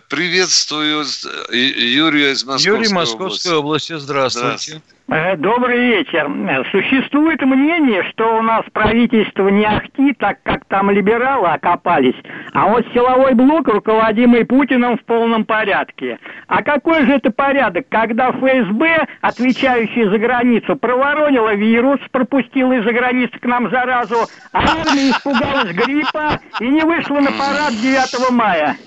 Приветствую 0.10 1.06
Юрия 1.52 2.32
из 2.32 2.44
Московской 2.44 2.78
Юрий 2.78 2.94
Московской 2.94 3.58
области. 3.58 3.94
области. 3.94 4.04
Здравствуйте. 4.04 4.48
Здравствуйте. 4.48 4.98
Э, 5.10 5.38
добрый 5.38 5.80
вечер. 5.80 6.30
Существует 6.70 7.42
мнение, 7.42 8.04
что 8.12 8.38
у 8.38 8.42
нас 8.42 8.66
правительство 8.74 9.48
не 9.48 9.64
ахти, 9.66 10.14
так 10.14 10.44
как 10.44 10.66
там 10.66 10.92
либералы 10.92 11.48
окопались, 11.48 12.16
а 12.52 12.68
вот 12.68 12.86
силовой 12.94 13.34
блок, 13.34 13.70
руководимый 13.70 14.44
Путиным, 14.44 14.98
в 14.98 15.04
полном 15.06 15.46
порядке. 15.46 16.20
А 16.48 16.62
какой 16.62 17.06
же 17.06 17.14
это 17.14 17.32
порядок, 17.32 17.86
когда 17.90 18.32
ФСБ, 18.32 19.08
отвечающий 19.22 20.10
за 20.10 20.18
границу, 20.18 20.76
проворонила 20.76 21.56
вирус, 21.56 22.02
пропустила 22.12 22.74
из-за 22.74 22.92
границы 22.92 23.40
к 23.40 23.46
нам 23.46 23.70
заразу, 23.70 24.28
а 24.52 24.60
армия 24.60 25.12
испугалась 25.12 25.72
гриппа 25.72 26.42
и 26.60 26.68
не 26.68 26.82
вышла 26.82 27.22
на 27.22 27.32
парад 27.38 27.82
9 27.82 28.30
мая? 28.32 28.78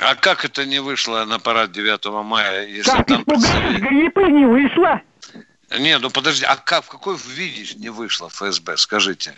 А 0.00 0.14
как 0.14 0.44
это 0.44 0.66
не 0.66 0.80
вышло 0.80 1.24
на 1.24 1.38
парад 1.38 1.72
9 1.72 2.04
мая? 2.24 2.66
Если 2.66 2.90
как, 2.90 3.06
там 3.06 3.22
испугалась 3.22 3.76
гриппа 3.80 4.20
и 4.20 4.32
не 4.32 4.44
вышло? 4.44 5.00
Не, 5.78 5.98
ну 5.98 6.10
подожди, 6.10 6.44
а 6.44 6.56
как, 6.56 6.84
в 6.84 6.88
какой 6.88 7.16
виде 7.16 7.74
не 7.76 7.90
вышло 7.90 8.28
ФСБ, 8.28 8.76
скажите? 8.76 9.34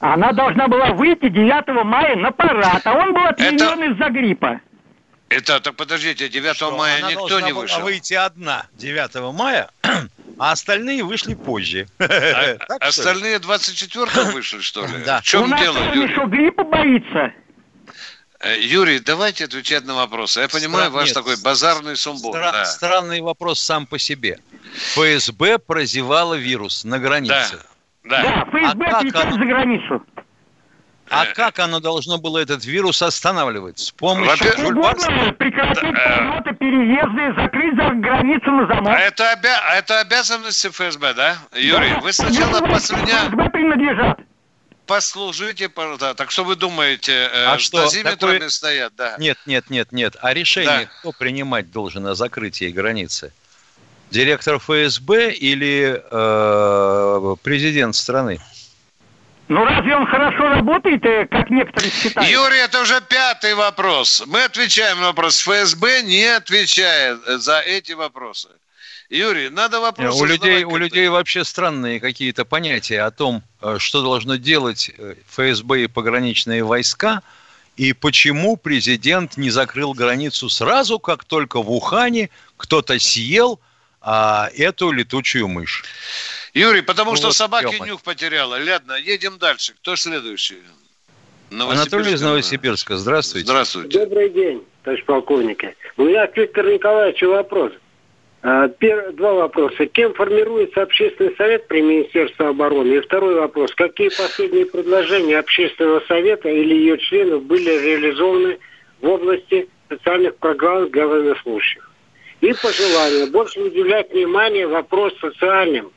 Она 0.00 0.32
должна 0.32 0.68
была 0.68 0.92
выйти 0.92 1.28
9 1.28 1.84
мая 1.84 2.16
на 2.16 2.30
парад, 2.30 2.86
а 2.86 2.94
он 2.94 3.14
был 3.14 3.26
отменен 3.26 3.82
это... 3.82 3.84
из-за 3.92 4.10
гриппа. 4.10 4.60
Это, 5.30 5.60
так 5.60 5.74
подождите, 5.74 6.28
9 6.28 6.56
Что, 6.56 6.76
мая 6.76 7.02
никто 7.02 7.40
не 7.40 7.52
вышел. 7.52 7.76
Она 7.76 7.84
выйти 7.86 8.14
одна 8.14 8.66
9 8.74 9.34
мая, 9.34 9.70
а 10.38 10.52
остальные 10.52 11.04
вышли 11.04 11.34
позже. 11.34 11.88
А, 11.98 12.56
остальные 12.80 13.38
24 13.38 14.32
вышли, 14.32 14.60
что 14.60 14.86
ли? 14.86 14.92
Да. 15.04 15.20
В 15.20 15.24
чем 15.24 15.44
У 15.44 15.46
нас 15.46 15.60
дело, 15.60 15.78
Юрий? 15.94 16.12
что, 16.12 16.26
гриппа 16.26 16.64
боится? 16.64 17.32
Э, 18.44 18.60
Юрий, 18.60 18.98
давайте 18.98 19.46
отвечать 19.46 19.86
на 19.86 19.94
вопросы. 19.94 20.40
Я 20.40 20.48
понимаю 20.48 20.86
Стран... 20.86 20.92
ваш 20.92 21.06
Нет, 21.06 21.14
такой 21.14 21.36
базарный 21.42 21.96
сумбур. 21.96 22.36
Стра... 22.36 22.52
Да. 22.52 22.64
Странный 22.66 23.22
вопрос 23.22 23.58
сам 23.58 23.86
по 23.86 23.98
себе. 23.98 24.38
ФСБ 24.92 25.58
прозевала 25.58 26.34
вирус 26.34 26.84
на 26.84 26.98
границе. 26.98 27.58
Да, 28.04 28.22
да. 28.22 28.22
да 28.22 28.44
ФСБ 28.50 28.84
а 28.84 28.98
отвечает 28.98 29.26
она... 29.26 29.32
за 29.32 29.44
границу. 29.46 30.02
А 31.10 31.26
как 31.26 31.58
оно 31.58 31.80
должно 31.80 32.18
было 32.18 32.38
этот 32.38 32.64
вирус 32.64 33.00
останавливать? 33.02 33.78
С 33.78 33.90
помощью 33.92 34.52
Жульбарского? 34.58 35.32
Прекратить 35.32 35.94
Да, 35.94 36.00
э. 36.04 36.42
полеты, 36.42 36.54
переезды, 36.56 37.42
закрыть 37.42 37.76
за 37.76 37.90
границу 37.94 38.50
на 38.50 38.66
замок. 38.66 38.94
А 38.94 38.98
это, 39.00 39.24
обя- 39.32 39.60
а 39.68 39.76
это 39.76 40.00
обязанности 40.00 40.68
ФСБ, 40.68 41.14
да? 41.14 41.36
Юрий, 41.54 41.94
вы 42.02 42.12
сначала 42.12 42.60
послюня... 42.60 43.26
ФСБ 43.28 43.50
принадлежат. 43.50 44.20
Послужите, 44.86 45.68
пожалуйста. 45.68 46.14
Так 46.14 46.30
что 46.30 46.44
вы 46.44 46.56
думаете, 46.56 47.12
э, 47.12 47.44
А 47.46 47.58
с 47.58 47.62
что, 47.62 47.82
дозиметрами 47.82 48.38
такой- 48.38 48.50
стоят, 48.50 48.92
да? 48.96 49.16
Нет, 49.18 49.38
нет, 49.46 49.70
нет, 49.70 49.92
нет. 49.92 50.16
А 50.20 50.32
решение 50.34 50.86
Да. 50.86 50.90
кто 51.00 51.12
принимать 51.12 51.70
должен 51.70 52.06
о 52.06 52.14
закрытии 52.14 52.70
границы? 52.70 53.32
Директор 54.10 54.58
ФСБ 54.58 55.32
или 55.32 56.02
э, 56.10 57.36
президент 57.42 57.96
страны? 57.96 58.40
Ну 59.48 59.62
разве 59.64 59.94
он 59.96 60.06
хорошо 60.06 60.48
работает, 60.48 61.04
э, 61.04 61.26
как 61.26 61.50
некоторые 61.50 61.90
считают? 61.92 62.30
Юрий, 62.30 62.58
это 62.58 62.80
уже 62.80 63.00
пятый 63.02 63.54
вопрос. 63.54 64.22
Мы 64.26 64.44
отвечаем 64.44 65.00
на 65.00 65.08
вопрос. 65.08 65.40
ФСБ 65.42 66.02
не 66.02 66.24
отвечает 66.36 67.20
э, 67.26 67.38
за 67.38 67.60
эти 67.60 67.92
вопросы. 67.92 68.48
Юрий, 69.14 69.48
надо 69.48 69.80
вопросы 69.80 70.20
у 70.20 70.24
людей, 70.24 70.64
у 70.64 70.76
людей 70.76 71.08
вообще 71.08 71.44
странные 71.44 72.00
какие-то 72.00 72.44
понятия 72.44 73.02
о 73.02 73.12
том, 73.12 73.42
э, 73.62 73.76
что 73.78 74.02
должно 74.02 74.36
делать 74.36 74.90
э, 74.98 75.14
ФСБ 75.28 75.84
и 75.84 75.86
пограничные 75.86 76.64
войска, 76.64 77.22
и 77.76 77.92
почему 77.92 78.56
президент 78.56 79.36
не 79.36 79.50
закрыл 79.50 79.94
границу 79.94 80.48
сразу, 80.48 80.98
как 80.98 81.24
только 81.24 81.62
в 81.62 81.70
Ухане 81.70 82.30
кто-то 82.56 82.98
съел 82.98 83.60
а, 84.00 84.48
эту 84.56 84.90
летучую 84.90 85.48
мышь. 85.48 85.84
Юрий, 86.52 86.82
потому 86.82 87.12
Ну 87.12 87.16
что 87.16 87.26
вот, 87.28 87.36
собаки 87.36 87.80
нюх 87.84 88.02
потеряла. 88.02 88.58
Ладно, 88.64 88.94
едем 88.94 89.38
дальше. 89.38 89.74
Кто 89.80 89.96
следующий? 89.96 90.58
Анатолий 91.50 92.12
из 92.12 92.20
Новосибирска. 92.20 92.26
Новосибирска, 92.26 92.96
здравствуйте. 92.96 93.46
Здравствуйте. 93.46 93.98
Добрый 93.98 94.30
день, 94.30 94.64
товарищ 94.82 95.04
полковник. 95.04 95.62
У 95.96 96.04
меня 96.04 96.26
к 96.26 96.36
Виктору 96.36 96.72
Николаевичу 96.72 97.30
вопрос. 97.30 97.72
А, 98.46 98.68
Два 99.12 99.32
вопроса. 99.32 99.86
Кем 99.86 100.12
формируется 100.12 100.82
общественный 100.82 101.34
совет 101.36 101.66
при 101.66 101.80
Министерстве 101.80 102.46
обороны? 102.46 102.92
И 102.92 103.00
второй 103.00 103.36
вопрос. 103.36 103.74
Какие 103.74 104.10
последние 104.10 104.66
предложения 104.66 105.38
общественного 105.38 106.00
совета 106.00 106.50
или 106.50 106.74
ее 106.74 106.98
членов 106.98 107.42
были 107.44 107.70
реализованы 107.70 108.58
в 109.00 109.08
области 109.08 109.66
социальных 109.88 110.36
программ 110.36 110.90
для 110.90 111.06
военнослужащих? 111.06 111.90
И 112.42 112.52
пожелание 112.52 113.30
больше 113.30 113.62
уделять 113.62 114.12
внимание 114.12 114.66
вопрос 114.66 115.14
социальным. 115.20 115.90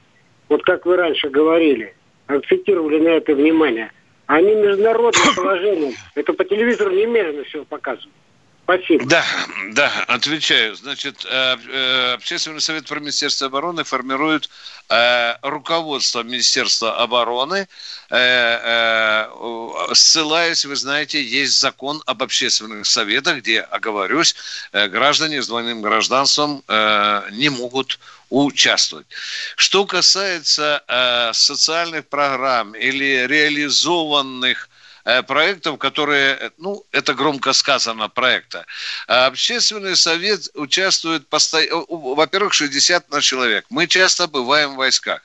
Вот 0.47 0.63
как 0.63 0.85
вы 0.85 0.95
раньше 0.95 1.27
говорили, 1.27 1.95
акцентировали 2.27 2.99
на 2.99 3.09
это 3.09 3.35
внимание. 3.35 3.91
Не 4.29 4.55
международным 4.55 5.27
положением. 5.35 5.95
Это 6.15 6.31
по 6.31 6.45
телевизору 6.45 6.91
немедленно 6.91 7.43
все 7.43 7.65
показывают. 7.65 8.13
Спасибо. 8.67 9.05
Да, 9.05 9.23
да, 9.69 9.89
отвечаю. 10.09 10.75
Значит, 10.75 11.25
э, 11.25 11.55
э, 11.69 12.13
Общественный 12.15 12.59
совет 12.59 12.85
при 12.85 12.99
Министерстве 12.99 13.47
обороны 13.47 13.85
формирует 13.85 14.49
э, 14.89 15.35
руководство 15.41 16.21
Министерства 16.21 16.97
обороны, 16.97 17.69
ссылаясь, 19.93 20.65
вы 20.65 20.75
знаете, 20.75 21.23
есть 21.23 21.57
закон 21.57 22.03
об 22.05 22.23
общественных 22.23 22.85
советах, 22.85 23.37
где, 23.37 23.61
оговорюсь, 23.61 24.35
граждане 24.71 25.41
с 25.41 25.47
двойным 25.47 25.81
гражданством 25.81 26.63
не 27.31 27.49
могут 27.49 27.99
участвовать. 28.29 29.07
Что 29.57 29.85
касается 29.85 30.83
социальных 31.33 32.07
программ 32.07 32.73
или 32.75 33.27
реализованных 33.27 34.69
проектов, 35.21 35.77
которые, 35.77 36.35
э, 36.35 36.49
ну, 36.57 36.83
это 36.91 37.13
громко 37.13 37.53
сказано, 37.53 38.09
проекта. 38.09 38.65
А 39.07 39.27
Общественный 39.27 39.95
совет 39.95 40.49
участвует, 40.53 41.27
постоянно, 41.29 41.85
во-первых, 41.87 42.53
60 42.53 43.09
на 43.09 43.21
человек. 43.21 43.65
Мы 43.69 43.87
часто 43.87 44.27
бываем 44.27 44.73
в 44.73 44.77
войсках. 44.77 45.21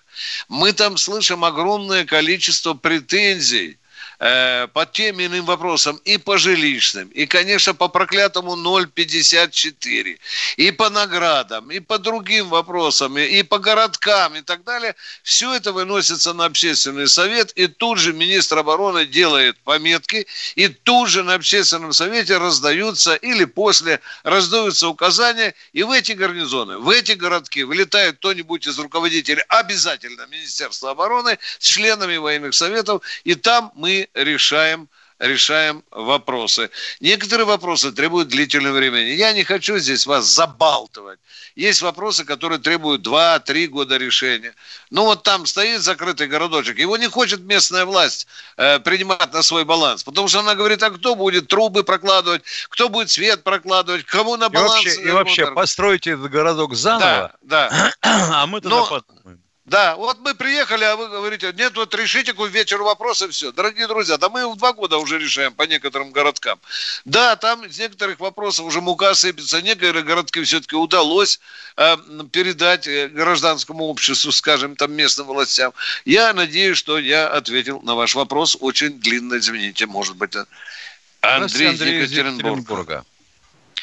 Мы 0.48 0.72
там 0.72 0.96
слышим 0.96 1.44
огромное 1.44 2.04
количество 2.04 2.74
претензий 2.74 3.78
э, 4.22 4.68
по 4.68 4.86
тем 4.86 5.18
или 5.18 5.26
иным 5.26 5.44
вопросам, 5.46 5.96
и 6.04 6.16
по 6.16 6.38
жилищным, 6.38 7.08
и, 7.08 7.26
конечно, 7.26 7.74
по 7.74 7.88
проклятому 7.88 8.54
0,54, 8.56 10.18
и 10.56 10.70
по 10.70 10.90
наградам, 10.90 11.70
и 11.70 11.80
по 11.80 11.98
другим 11.98 12.48
вопросам, 12.48 13.18
и, 13.18 13.24
и 13.24 13.42
по 13.42 13.58
городкам, 13.58 14.36
и 14.36 14.42
так 14.42 14.62
далее. 14.64 14.94
Все 15.22 15.54
это 15.54 15.72
выносится 15.72 16.34
на 16.34 16.44
общественный 16.44 17.08
совет, 17.08 17.52
и 17.52 17.66
тут 17.66 17.98
же 17.98 18.12
министр 18.12 18.58
обороны 18.58 19.06
делает 19.06 19.58
пометки, 19.64 20.26
и 20.54 20.68
тут 20.68 21.08
же 21.08 21.24
на 21.24 21.34
общественном 21.34 21.92
совете 21.92 22.38
раздаются 22.38 23.16
или 23.16 23.44
после 23.44 24.00
раздаются 24.22 24.88
указания, 24.88 25.54
и 25.72 25.82
в 25.82 25.90
эти 25.90 26.12
гарнизоны, 26.12 26.78
в 26.78 26.88
эти 26.90 27.12
городки 27.12 27.64
вылетает 27.64 28.18
кто-нибудь 28.18 28.68
из 28.68 28.78
руководителей 28.78 29.42
обязательно 29.48 30.26
Министерства 30.30 30.90
обороны 30.90 31.38
с 31.58 31.66
членами 31.66 32.16
военных 32.18 32.54
советов, 32.54 33.02
и 33.24 33.34
там 33.34 33.72
мы 33.74 34.08
решаем 34.14 34.88
решаем 35.22 35.84
вопросы. 35.92 36.68
Некоторые 37.00 37.46
вопросы 37.46 37.92
требуют 37.92 38.28
длительного 38.28 38.76
времени. 38.76 39.10
Я 39.10 39.32
не 39.32 39.44
хочу 39.44 39.78
здесь 39.78 40.04
вас 40.04 40.26
забалтывать. 40.26 41.20
Есть 41.54 41.80
вопросы, 41.82 42.24
которые 42.24 42.58
требуют 42.58 43.06
2-3 43.06 43.66
года 43.68 43.98
решения. 43.98 44.52
Ну 44.90 45.04
вот 45.04 45.22
там 45.22 45.46
стоит 45.46 45.80
закрытый 45.80 46.26
городочек, 46.26 46.78
его 46.78 46.96
не 46.96 47.08
хочет 47.08 47.40
местная 47.42 47.84
власть 47.84 48.26
э, 48.56 48.80
принимать 48.80 49.32
на 49.32 49.42
свой 49.42 49.64
баланс, 49.64 50.02
потому 50.02 50.26
что 50.28 50.40
она 50.40 50.54
говорит, 50.56 50.82
а 50.82 50.90
кто 50.90 51.14
будет 51.14 51.46
трубы 51.46 51.84
прокладывать, 51.84 52.42
кто 52.68 52.88
будет 52.88 53.10
свет 53.10 53.44
прокладывать, 53.44 54.04
кому 54.04 54.36
на 54.36 54.46
И 54.46 54.48
баланс... 54.48 54.84
вообще, 54.84 55.02
и 55.02 55.10
вообще 55.10 55.52
постройте 55.52 56.10
этот 56.12 56.30
городок 56.30 56.74
заново, 56.74 57.32
Да, 57.42 57.70
да. 57.70 57.92
а 58.42 58.46
мы 58.46 58.60
тогда 58.60 58.76
Но- 58.76 58.86
подумаем. 58.86 59.41
Да, 59.64 59.94
вот 59.94 60.18
мы 60.18 60.34
приехали, 60.34 60.82
а 60.82 60.96
вы 60.96 61.08
говорите, 61.08 61.52
нет, 61.56 61.76
вот 61.76 61.94
решите 61.94 62.32
к 62.32 62.40
вечеру 62.46 62.84
вопрос 62.84 63.22
и 63.22 63.28
все. 63.28 63.52
Дорогие 63.52 63.86
друзья, 63.86 64.18
да 64.18 64.28
мы 64.28 64.52
в 64.52 64.56
два 64.56 64.72
года 64.72 64.98
уже 64.98 65.20
решаем 65.20 65.54
по 65.54 65.62
некоторым 65.62 66.10
городкам. 66.10 66.58
Да, 67.04 67.36
там 67.36 67.64
из 67.64 67.78
некоторых 67.78 68.18
вопросов 68.18 68.66
уже 68.66 68.80
мука 68.80 69.14
сыпется, 69.14 69.62
некоторые 69.62 70.02
городки 70.04 70.42
все-таки 70.42 70.74
удалось 70.74 71.38
э, 71.76 71.96
передать 72.32 72.88
э, 72.88 73.06
гражданскому 73.08 73.84
обществу, 73.84 74.32
скажем, 74.32 74.74
там 74.74 74.92
местным 74.94 75.28
властям. 75.28 75.72
Я 76.04 76.32
надеюсь, 76.32 76.76
что 76.76 76.98
я 76.98 77.28
ответил 77.28 77.80
на 77.82 77.94
ваш 77.94 78.16
вопрос 78.16 78.56
очень 78.60 78.98
длинно, 78.98 79.38
извините, 79.38 79.86
может 79.86 80.16
быть. 80.16 80.34
э. 80.34 80.44
Андрей, 81.20 81.72
из 81.72 81.80
из 81.80 81.86
Екатеринбурга. 81.86 82.04
Екатеринбурга. 82.48 83.04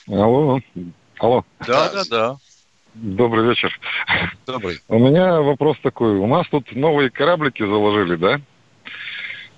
Алло. 0.07 0.59
Алло. 1.19 1.45
Да, 1.65 1.89
да, 1.89 2.03
да. 2.03 2.37
Добрый 2.95 3.47
вечер. 3.47 3.77
Добрый. 4.45 4.79
У 4.87 4.97
меня 4.99 5.41
вопрос 5.41 5.77
такой. 5.81 6.15
У 6.17 6.27
нас 6.27 6.47
тут 6.49 6.71
новые 6.75 7.09
кораблики 7.09 7.61
заложили, 7.61 8.15
да? 8.15 8.41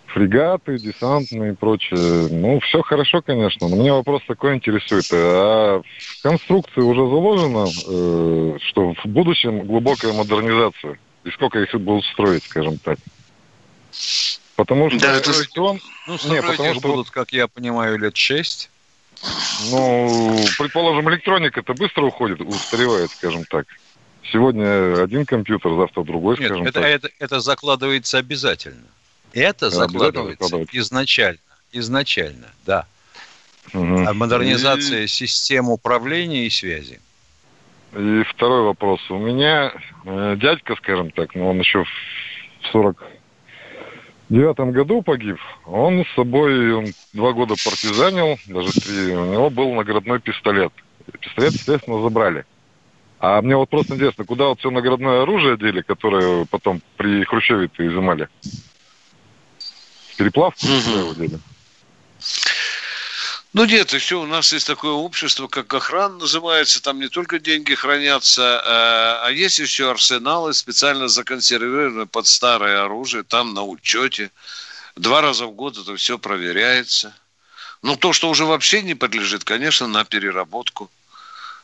Фрегаты, 0.08 0.78
десантные 0.80 1.54
и 1.54 1.56
прочее. 1.56 2.28
Ну, 2.30 2.60
все 2.60 2.82
хорошо, 2.82 3.22
конечно. 3.22 3.70
Но 3.70 3.78
меня 3.78 3.94
вопрос 3.94 4.22
такой 4.28 4.56
интересует. 4.56 5.06
А 5.12 5.82
в 5.82 6.22
конструкции 6.24 6.82
уже 6.82 7.00
заложено, 7.00 7.70
э, 7.70 8.58
что 8.68 8.94
в 8.94 9.06
будущем 9.06 9.66
глубокая 9.66 10.12
модернизация? 10.12 11.00
И 11.24 11.30
сколько 11.32 11.60
их 11.60 11.74
будут 11.76 12.04
строить, 12.06 12.44
скажем 12.46 12.78
так? 12.80 12.98
Потому 14.56 14.90
что 14.90 15.00
Да, 15.00 15.18
это- 15.18 15.32
Ну, 15.32 15.74
Не, 15.74 16.18
строить 16.18 16.42
потому 16.42 16.72
их 16.72 16.80
что 16.80 16.88
будут, 16.90 17.10
как 17.10 17.32
я 17.32 17.48
понимаю, 17.48 17.98
лет 17.98 18.18
шесть. 18.18 18.71
Ну, 19.70 20.44
предположим, 20.58 21.10
электроника-то 21.10 21.74
быстро 21.74 22.04
уходит, 22.04 22.42
устаревает, 22.42 23.12
скажем 23.12 23.46
так. 23.46 23.68
Сегодня 24.32 25.02
один 25.04 25.26
компьютер, 25.26 25.76
завтра 25.76 26.04
другой, 26.04 26.38
Нет, 26.38 26.48
скажем 26.48 26.66
это, 26.66 26.82
так. 26.82 26.84
это, 26.84 27.10
это 27.20 27.40
закладывается 27.40 28.18
обязательно. 28.18 28.84
Это 29.34 29.68
обязательно 29.68 29.88
закладывается 29.88 30.44
закладывается. 30.44 30.78
изначально. 30.78 31.40
Изначально, 31.74 32.48
да. 32.66 32.86
Мгм. 33.74 34.08
А 34.08 34.14
модернизация 34.14 35.08
систем 35.08 35.70
управления 35.70 36.46
и 36.46 36.50
связи. 36.50 37.00
И 37.94 38.24
второй 38.24 38.64
вопрос. 38.64 39.00
У 39.10 39.18
меня 39.18 39.74
э, 40.06 40.36
дядька, 40.38 40.76
скажем 40.78 41.12
так, 41.12 41.36
но 41.36 41.50
он 41.50 41.60
еще 41.60 41.84
в 41.84 42.72
49 44.32 44.74
году 44.74 45.02
погиб. 45.02 45.38
Он 45.66 46.06
с 46.06 46.16
собой 46.16 46.74
он 46.74 46.86
два 47.12 47.34
года 47.34 47.56
партизанил, 47.64 48.38
даже 48.48 48.72
три. 48.72 49.14
У 49.14 49.26
него 49.26 49.50
был 49.50 49.74
наградной 49.74 50.22
пистолет. 50.22 50.72
Пистолет, 51.20 51.52
естественно, 51.52 52.02
забрали. 52.02 52.46
А 53.20 53.42
мне 53.42 53.58
вот 53.58 53.70
просто 53.70 53.96
интересно, 53.96 54.24
куда 54.24 54.48
вот 54.48 54.60
все 54.60 54.72
наградное 54.72 55.24
оружие 55.24 55.58
дели, 55.58 55.82
которое 55.82 56.46
потом 56.46 56.82
при 56.96 57.26
Хрущеве-то 57.26 57.86
изымали? 57.86 58.30
В 59.60 60.18
переплавку 60.18 60.62
куда 60.62 61.00
его 61.02 61.14
дели? 61.14 61.40
Ну 63.54 63.66
нет, 63.66 63.92
еще 63.92 64.16
у 64.16 64.26
нас 64.26 64.54
есть 64.54 64.66
такое 64.66 64.94
общество, 64.94 65.48
как 65.50 65.74
охрана 65.74 66.20
называется, 66.20 66.82
там 66.82 67.02
не 67.02 67.10
только 67.10 67.38
деньги 67.38 67.74
хранятся, 67.76 68.42
э, 68.42 69.26
а 69.26 69.30
есть 69.30 69.60
еще 69.60 69.92
арсеналы, 69.92 70.54
специально 70.54 71.10
законсервированные 71.10 72.06
под 72.06 72.28
старое 72.28 72.82
оружие, 72.82 73.24
там 73.24 73.54
на 73.54 73.64
учете. 73.64 74.32
Два 74.96 75.22
раза 75.22 75.48
в 75.48 75.52
год 75.52 75.78
это 75.78 75.98
все 75.98 76.18
проверяется. 76.18 77.14
Ну, 77.82 77.98
то, 77.98 78.14
что 78.14 78.30
уже 78.30 78.46
вообще 78.46 78.84
не 78.84 78.96
подлежит, 78.96 79.44
конечно, 79.44 79.86
на 79.86 80.06
переработку. 80.06 80.90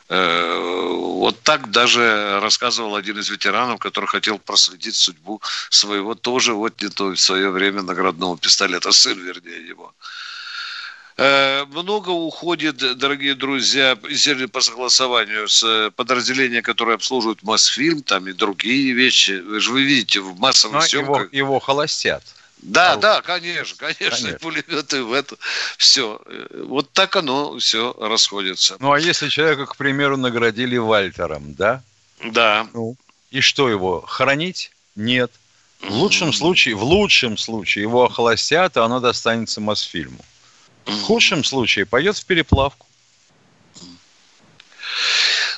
Э, 0.10 0.58
вот 0.58 1.42
так 1.44 1.72
даже 1.72 2.40
рассказывал 2.42 2.98
один 2.98 3.18
из 3.18 3.30
ветеранов, 3.30 3.80
который 3.80 4.08
хотел 4.08 4.40
проследить 4.40 4.96
судьбу 4.96 5.42
своего 5.70 6.16
тоже 6.16 6.54
то 6.96 7.12
в 7.12 7.18
свое 7.18 7.50
время 7.50 7.82
наградного 7.82 8.38
пистолета, 8.38 8.92
сын, 8.92 9.18
вернее, 9.18 9.66
его. 9.66 9.94
Э, 11.18 11.66
много 11.66 12.12
уходит, 12.12 12.78
дорогие 12.98 13.34
друзья, 13.34 13.96
по 13.96 14.62
согласованию 14.62 15.48
с 15.48 15.92
подразделением, 15.96 16.62
которое 16.62 16.94
обслуживает 16.94 17.42
Мосфильм, 17.42 18.04
там 18.04 18.28
и 18.28 18.34
другие 18.34 18.94
вещи. 18.94 19.32
Вы 19.32 19.60
же 19.60 19.72
вы 19.72 19.82
видите 19.82 20.20
в 20.20 20.40
массовых 20.40 20.76
Но 20.76 20.82
съемках... 20.82 21.34
Его, 21.34 21.54
его 21.54 21.60
холостят. 21.60 22.24
Да, 22.60 22.94
а 22.94 22.98
да, 22.98 23.22
конечно, 23.22 23.76
конечно, 23.80 24.10
конечно. 24.10 24.40
пулеметы 24.40 25.04
в 25.04 25.12
это 25.12 25.38
все. 25.78 26.22
Вот 26.54 26.92
так 26.92 27.16
оно 27.16 27.58
все 27.58 27.96
расходится. 28.00 28.78
Ну 28.80 28.92
а 28.92 29.00
если 29.00 29.30
человека, 29.30 29.66
к 29.66 29.76
примеру, 29.76 30.18
наградили 30.18 30.78
Вальтером, 30.78 31.56
да? 31.56 31.82
Да. 32.24 32.68
Ну, 32.74 32.96
и 33.32 33.42
что 33.42 33.70
его? 33.70 34.02
Хоронить? 34.02 34.72
Нет. 34.96 35.32
В 35.82 35.94
лучшем 35.94 36.32
случае, 36.32 36.76
в 36.76 36.84
лучшем 36.84 37.38
случае 37.38 37.84
его 37.84 38.06
охолостят, 38.06 38.78
а 38.78 38.86
оно 38.86 39.00
достанется 39.00 39.62
Мосфильму. 39.62 40.24
В 40.88 41.02
худшем 41.04 41.44
случае 41.44 41.86
пойдет 41.86 42.18
в 42.18 42.26
переплавку. 42.26 42.88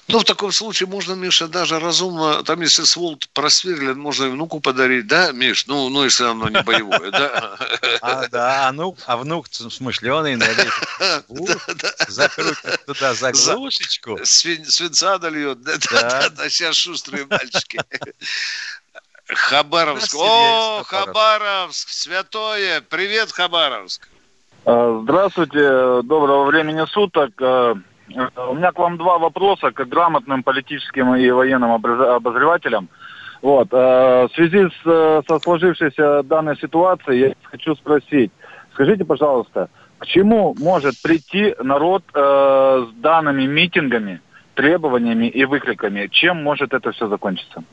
Ну, 0.07 0.17
в 0.17 0.23
таком 0.23 0.51
случае 0.51 0.89
можно, 0.89 1.13
Миша, 1.13 1.47
даже 1.47 1.79
разумно, 1.79 2.43
там, 2.43 2.61
если 2.61 2.83
сволт 2.83 3.29
просверлен, 3.29 3.99
можно 3.99 4.25
и 4.25 4.29
внуку 4.29 4.59
подарить, 4.59 5.05
да, 5.05 5.31
Миш? 5.31 5.67
Ну, 5.67 5.87
ну 5.89 6.03
если 6.03 6.23
оно 6.23 6.49
не 6.49 6.63
боевое, 6.63 7.11
да? 7.11 7.57
А, 8.01 8.27
да, 8.29 8.67
а, 8.67 8.71
ну, 8.71 8.97
а 9.05 9.17
внук 9.17 9.47
смышленый, 9.51 10.35
надеюсь, 10.35 10.73
закрутит 12.07 12.85
туда 12.85 13.13
заглушечку. 13.13 14.19
Свинца 14.23 15.19
дольет, 15.19 15.61
да, 15.61 15.73
да, 15.91 16.29
да, 16.29 16.49
сейчас 16.49 16.77
шустрые 16.77 17.27
мальчики. 17.27 17.79
Хабаровск. 19.27 20.15
О, 20.15 20.83
Хабаровск, 20.87 21.89
святое. 21.89 22.81
Привет, 22.81 23.31
Хабаровск. 23.31 24.07
А, 24.65 25.00
здравствуйте, 25.04 26.02
доброго 26.04 26.45
времени 26.45 26.86
суток. 26.88 27.32
А, 27.41 27.76
у 28.50 28.54
меня 28.56 28.72
к 28.72 28.80
вам 28.80 28.98
два 28.98 29.17
вопроса, 29.17 29.72
как 29.72 29.88
грамотным 29.88 30.43
политическим 30.43 31.15
и 31.15 31.30
военным 31.30 31.72
обозревателям. 31.74 32.89
Вот. 33.41 33.72
В 33.72 34.30
связи 34.34 34.67
с, 34.67 35.24
со 35.28 35.39
сложившейся 35.39 36.24
данной 36.24 36.58
ситуацией 36.58 37.19
я 37.19 37.34
хочу 37.43 37.76
спросить, 37.76 38.32
скажите, 38.74 39.06
пожалуйста, 39.06 39.69
к 40.00 40.06
чему 40.08 40.56
может 40.60 41.02
прийти 41.02 41.56
народ 41.62 42.04
э, 42.13 42.86
с 42.89 43.02
данными 43.02 43.45
митингами, 43.45 44.22
требованиями 44.56 45.28
и 45.28 45.45
выкриками? 45.45 46.08
Чем 46.08 46.43
может 46.43 46.74
это 46.74 46.91
все 46.91 47.08
закончиться? 47.08 47.63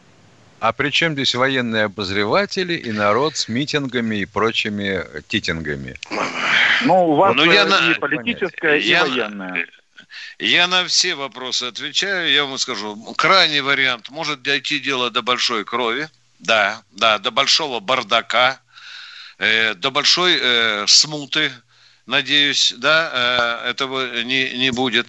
А 0.67 0.73
при 0.73 0.91
чем 0.91 1.13
здесь 1.13 1.37
военные 1.37 1.85
обозреватели 1.85 2.75
и 2.75 2.91
народ 2.91 3.37
с 3.37 3.47
митингами 3.47 4.17
и 4.17 4.25
прочими 4.25 5.05
титингами? 5.29 5.97
Ну, 6.83 7.11
у 7.11 7.15
вас 7.15 7.37
ну, 7.37 7.45
я 7.45 7.63
и 7.63 7.69
на... 7.69 7.95
политическое, 8.01 8.77
я... 8.79 9.07
и 9.07 9.11
военное. 9.11 9.67
Я 10.41 10.67
на 10.67 10.85
все 10.87 11.15
вопросы 11.15 11.65
отвечаю. 11.65 12.33
Я 12.33 12.47
вам 12.47 12.59
скажу, 12.59 12.97
крайний 13.17 13.61
вариант 13.61 14.11
может 14.11 14.43
дойти 14.43 14.81
дело 14.81 15.09
до 15.09 15.23
большой 15.23 15.65
крови. 15.65 16.09
Да, 16.41 16.83
да, 16.91 17.21
до 17.21 17.31
большого 17.31 17.79
бардака, 17.79 18.61
э, 19.39 19.75
до 19.75 19.93
большой 19.93 20.37
э, 20.37 20.85
смуты, 20.89 21.53
надеюсь, 22.07 22.75
да, 22.77 23.63
э, 23.63 23.71
этого 23.71 24.25
не, 24.25 24.59
не 24.59 24.73
будет. 24.73 25.07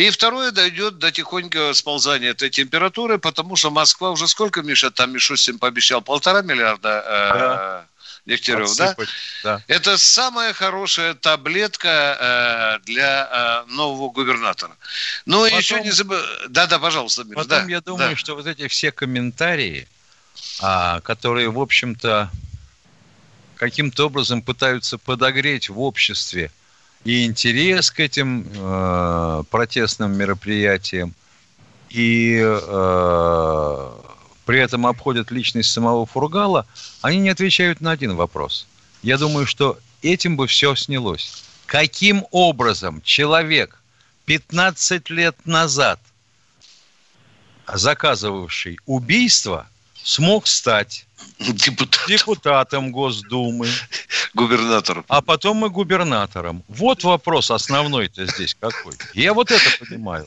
И 0.00 0.08
второе, 0.08 0.50
дойдет 0.50 0.96
до 0.96 1.12
тихонького 1.12 1.74
сползания 1.74 2.30
этой 2.30 2.48
температуры, 2.48 3.18
потому 3.18 3.54
что 3.56 3.70
Москва 3.70 4.12
уже 4.12 4.28
сколько, 4.28 4.62
Миша, 4.62 4.90
там 4.90 5.12
Мишустин 5.12 5.58
пообещал? 5.58 6.00
Полтора 6.00 6.40
миллиарда 6.40 7.04
э, 7.06 7.38
да. 7.38 7.86
Дегтярев, 8.24 8.74
да? 8.76 8.96
да? 9.44 9.62
Это 9.68 9.98
самая 9.98 10.54
хорошая 10.54 11.12
таблетка 11.12 12.78
э, 12.80 12.86
для 12.86 13.66
э, 13.68 13.70
нового 13.72 14.10
губернатора. 14.10 14.74
Но 15.26 15.42
потом, 15.44 15.58
еще 15.58 15.80
не 15.82 15.90
забывай... 15.90 16.24
Да-да, 16.48 16.78
пожалуйста, 16.78 17.24
Миша. 17.24 17.34
Потом 17.34 17.66
да, 17.66 17.70
я 17.70 17.82
думаю, 17.82 18.10
да. 18.12 18.16
что 18.16 18.36
вот 18.36 18.46
эти 18.46 18.68
все 18.68 18.92
комментарии, 18.92 19.86
а, 20.62 21.02
которые, 21.02 21.50
в 21.50 21.60
общем-то, 21.60 22.30
каким-то 23.56 24.06
образом 24.06 24.40
пытаются 24.40 24.96
подогреть 24.96 25.68
в 25.68 25.78
обществе 25.78 26.50
и 27.04 27.24
интерес 27.24 27.90
к 27.90 28.00
этим 28.00 28.46
э, 28.54 29.42
протестным 29.50 30.12
мероприятиям, 30.16 31.14
и 31.88 32.40
э, 32.42 33.90
при 34.44 34.58
этом 34.58 34.86
обходят 34.86 35.30
личность 35.30 35.70
самого 35.70 36.06
Фургала, 36.06 36.66
они 37.02 37.18
не 37.18 37.30
отвечают 37.30 37.80
на 37.80 37.90
один 37.92 38.16
вопрос. 38.16 38.66
Я 39.02 39.16
думаю, 39.16 39.46
что 39.46 39.78
этим 40.02 40.36
бы 40.36 40.46
все 40.46 40.74
снялось. 40.74 41.44
Каким 41.66 42.26
образом 42.30 43.00
человек 43.02 43.80
15 44.26 45.08
лет 45.10 45.36
назад 45.46 46.00
заказывавший 47.72 48.78
убийство 48.86 49.66
смог 50.02 50.46
стать 50.46 51.06
Депутат. 51.38 52.06
депутатом 52.06 52.92
Госдумы, 52.92 53.68
губернатором. 54.34 55.04
А 55.08 55.22
потом 55.22 55.64
и 55.64 55.68
губернатором. 55.68 56.62
Вот 56.68 57.02
вопрос 57.04 57.50
основной-то 57.50 58.26
здесь 58.26 58.54
какой. 58.58 58.94
Я 59.14 59.32
вот 59.32 59.50
это 59.50 59.64
понимаю. 59.78 60.26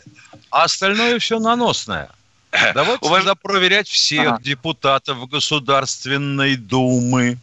А 0.50 0.64
остальное 0.64 1.20
все 1.20 1.40
наносное. 1.40 2.10
Давайте 2.74 3.06
Уваж... 3.06 3.26
проверять 3.42 3.88
всех 3.88 4.34
ага. 4.34 4.42
депутатов 4.42 5.28
Государственной 5.30 6.56
Думы. 6.56 7.38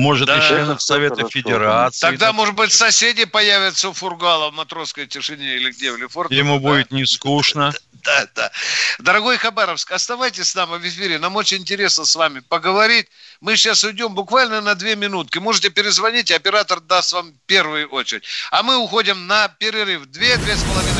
Может, 0.00 0.26
да, 0.26 0.38
и 0.38 0.48
членов 0.48 0.82
Совета 0.82 1.16
хорошо. 1.16 1.30
Федерации. 1.30 2.00
Тогда, 2.00 2.32
может 2.32 2.54
быть, 2.54 2.72
соседи 2.72 3.24
появятся 3.24 3.90
у 3.90 3.92
Фургала 3.92 4.50
в 4.50 4.54
матросской 4.54 5.06
тишине 5.06 5.56
или 5.56 5.70
где, 5.70 5.92
в 5.92 5.96
Лефорте. 5.96 6.34
Ему 6.34 6.58
да? 6.58 6.68
будет 6.68 6.90
не 6.90 7.06
скучно. 7.06 7.72
Да, 8.02 8.26
да. 8.34 8.50
Дорогой 8.98 9.36
Хабаровск, 9.36 9.92
оставайтесь 9.92 10.48
с 10.48 10.54
нами 10.54 10.78
в 10.78 10.88
эфире. 10.88 11.18
Нам 11.18 11.36
очень 11.36 11.58
интересно 11.58 12.04
с 12.04 12.16
вами 12.16 12.40
поговорить. 12.40 13.08
Мы 13.40 13.56
сейчас 13.56 13.84
уйдем 13.84 14.14
буквально 14.14 14.60
на 14.60 14.74
две 14.74 14.96
минутки. 14.96 15.38
Можете 15.38 15.68
перезвонить, 15.70 16.30
оператор 16.30 16.80
даст 16.80 17.12
вам 17.12 17.34
первую 17.46 17.88
очередь. 17.88 18.24
А 18.50 18.62
мы 18.62 18.78
уходим 18.78 19.26
на 19.26 19.48
перерыв. 19.48 20.06
Две-две 20.06 20.56
с 20.56 20.62
половиной 20.62 20.99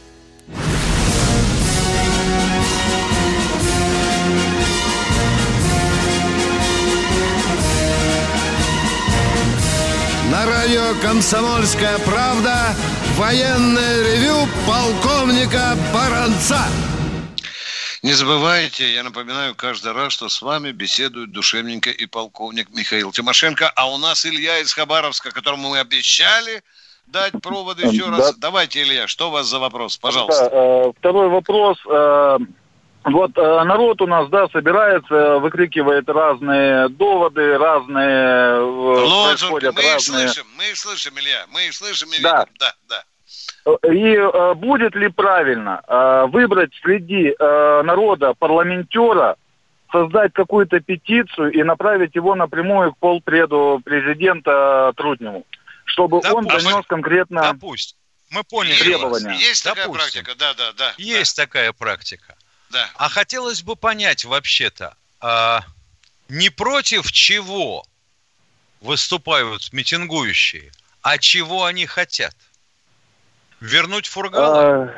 На 10.41 10.47
радио 10.47 10.99
«Комсомольская 11.03 11.99
правда» 11.99 12.73
военное 13.15 14.01
ревю 14.01 14.47
полковника 14.65 15.75
Баранца. 15.93 16.61
Не 18.01 18.13
забывайте, 18.13 18.91
я 18.91 19.03
напоминаю 19.03 19.53
каждый 19.53 19.91
раз, 19.91 20.13
что 20.13 20.29
с 20.29 20.41
вами 20.41 20.71
беседует 20.71 21.31
душевненько 21.31 21.91
и 21.91 22.07
полковник 22.07 22.69
Михаил 22.71 23.11
Тимошенко, 23.11 23.71
а 23.75 23.91
у 23.91 23.99
нас 23.99 24.25
Илья 24.25 24.57
из 24.57 24.73
Хабаровска, 24.73 25.29
которому 25.29 25.69
мы 25.69 25.79
обещали 25.79 26.63
дать 27.05 27.33
проводы 27.33 27.85
еще 27.85 28.05
да. 28.05 28.17
раз. 28.17 28.35
Давайте, 28.35 28.81
Илья, 28.81 29.05
что 29.05 29.27
у 29.27 29.31
вас 29.31 29.45
за 29.45 29.59
вопрос? 29.59 29.97
Пожалуйста. 29.97 30.49
Да, 30.49 30.57
э, 30.57 30.91
второй 30.97 31.29
вопрос. 31.29 31.77
Э, 33.03 33.09
вот 33.09 33.31
э, 33.37 33.63
народ 33.63 34.01
у 34.01 34.07
нас, 34.07 34.29
да, 34.29 34.47
собирается, 34.49 35.37
выкрикивает 35.39 36.07
разные 36.09 36.89
доводы, 36.89 37.57
разные 37.57 38.57
э, 38.57 38.59
Лозунги, 38.61 39.27
происходят 39.29 39.75
мы 39.75 39.81
их 39.81 39.93
разные. 39.93 40.27
слышим, 40.27 40.47
мы 40.57 40.63
их 40.69 40.77
слышим, 40.77 41.19
Илья, 41.19 41.45
мы 41.51 41.65
их 41.67 41.73
слышим 41.73 42.09
и 42.13 42.21
Да. 42.21 42.45
Да, 42.59 42.73
да. 42.89 43.03
И 43.91 44.15
э, 44.15 44.53
будет 44.55 44.95
ли 44.95 45.07
правильно 45.09 45.81
э, 45.87 46.25
выбрать 46.31 46.71
среди 46.81 47.33
э, 47.37 47.81
народа 47.83 48.33
парламентера, 48.33 49.35
создать 49.91 50.33
какую-то 50.33 50.79
петицию 50.79 51.51
и 51.51 51.61
направить 51.63 52.15
его 52.15 52.33
напрямую 52.33 52.93
к 52.93 52.97
полпреду 52.97 53.81
президента 53.83 54.93
Трудневу, 54.95 55.45
чтобы 55.85 56.17
он 56.17 56.45
Допустим. 56.45 56.71
донес 56.71 56.85
конкретно 56.87 57.41
Допустим. 57.41 57.97
Мы 58.31 58.43
поняли 58.45 58.71
Есть, 58.71 58.83
требования. 58.83 59.33
есть 59.37 59.63
такая 59.63 59.87
Допустим. 59.87 60.23
практика, 60.23 60.39
да, 60.39 60.53
да, 60.53 60.71
да. 60.77 60.93
Есть 60.97 61.35
такая 61.35 61.73
практика. 61.73 62.35
Да. 62.71 62.89
А 62.95 63.09
хотелось 63.09 63.63
бы 63.63 63.75
понять 63.75 64.25
вообще-то, 64.25 64.95
а, 65.19 65.61
не 66.29 66.49
против 66.49 67.11
чего 67.11 67.83
выступают 68.79 69.73
митингующие, 69.73 70.71
а 71.01 71.17
чего 71.17 71.65
они 71.65 71.85
хотят? 71.85 72.35
Вернуть 73.59 74.07
Фургала? 74.07 74.89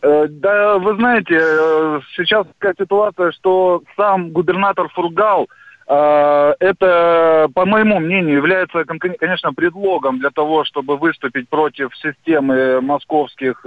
Э, 0.00 0.06
э, 0.08 0.26
Да, 0.28 0.78
вы 0.78 0.94
знаете, 0.96 1.38
э, 1.38 2.00
сейчас 2.16 2.46
такая 2.58 2.74
ситуация, 2.78 3.32
что 3.32 3.82
сам 3.96 4.30
губернатор 4.30 4.88
Фургал, 4.90 5.48
э, 5.88 6.54
это, 6.60 7.48
по 7.54 7.66
моему 7.66 7.98
мнению, 7.98 8.36
является, 8.36 8.84
кон- 8.84 8.98
конечно, 8.98 9.52
предлогом 9.52 10.20
для 10.20 10.30
того, 10.30 10.64
чтобы 10.64 10.96
выступить 10.96 11.48
против 11.48 11.94
системы 11.96 12.80
московских 12.80 13.66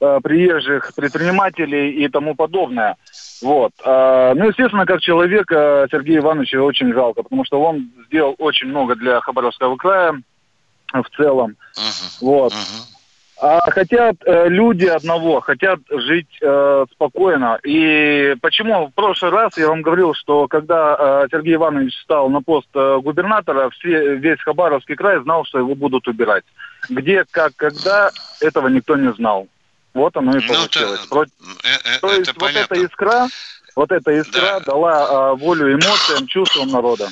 э, 0.00 0.04
э, 0.04 0.20
приезжих 0.22 0.92
предпринимателей 0.94 1.90
и 1.90 2.08
тому 2.08 2.34
подобное. 2.34 2.96
Вот. 3.42 3.72
А, 3.84 4.34
Ну, 4.34 4.48
естественно, 4.48 4.86
как 4.86 5.00
человека 5.00 5.86
Сергея 5.90 6.18
Ивановича 6.18 6.60
очень 6.60 6.92
жалко, 6.92 7.22
потому 7.22 7.44
что 7.44 7.60
он 7.60 7.90
сделал 8.06 8.34
очень 8.38 8.68
много 8.68 8.96
для 8.96 9.20
Хабаровского 9.20 9.76
края 9.76 10.20
в 10.92 11.04
целом. 11.16 11.56
Вот. 12.20 12.52
А 13.40 13.60
хотят 13.70 14.16
э, 14.26 14.48
люди 14.48 14.86
одного, 14.86 15.40
хотят 15.40 15.78
жить 15.90 16.38
э, 16.42 16.86
спокойно. 16.92 17.60
И 17.62 18.34
почему 18.40 18.88
в 18.88 18.94
прошлый 18.94 19.30
раз 19.30 19.56
я 19.56 19.68
вам 19.68 19.82
говорил, 19.82 20.12
что 20.14 20.48
когда 20.48 20.96
э, 20.98 21.28
Сергей 21.30 21.54
Иванович 21.54 21.96
стал 22.02 22.30
на 22.30 22.42
пост 22.42 22.66
э, 22.74 22.98
губернатора, 23.00 23.70
все, 23.70 24.16
весь 24.16 24.40
Хабаровский 24.40 24.96
край 24.96 25.22
знал, 25.22 25.44
что 25.44 25.60
его 25.60 25.76
будут 25.76 26.08
убирать. 26.08 26.42
Где, 26.88 27.24
как, 27.30 27.52
когда, 27.54 28.10
этого 28.40 28.66
никто 28.66 28.96
не 28.96 29.12
знал. 29.12 29.46
Вот 29.94 30.16
оно 30.16 30.36
и 30.36 30.46
получилось. 30.46 31.00
Про- 31.06 31.26
Э, 31.64 31.98
То 32.00 32.12
есть 32.12 32.32
вот 32.36 32.50
эта 32.54 32.74
искра, 32.74 33.28
вот 33.74 33.90
эта 33.90 34.20
искра 34.20 34.60
дала 34.60 35.32
э, 35.32 35.36
волю 35.36 35.72
эмоциям, 35.74 36.26
чувствам 36.26 36.70
народа. 36.70 37.08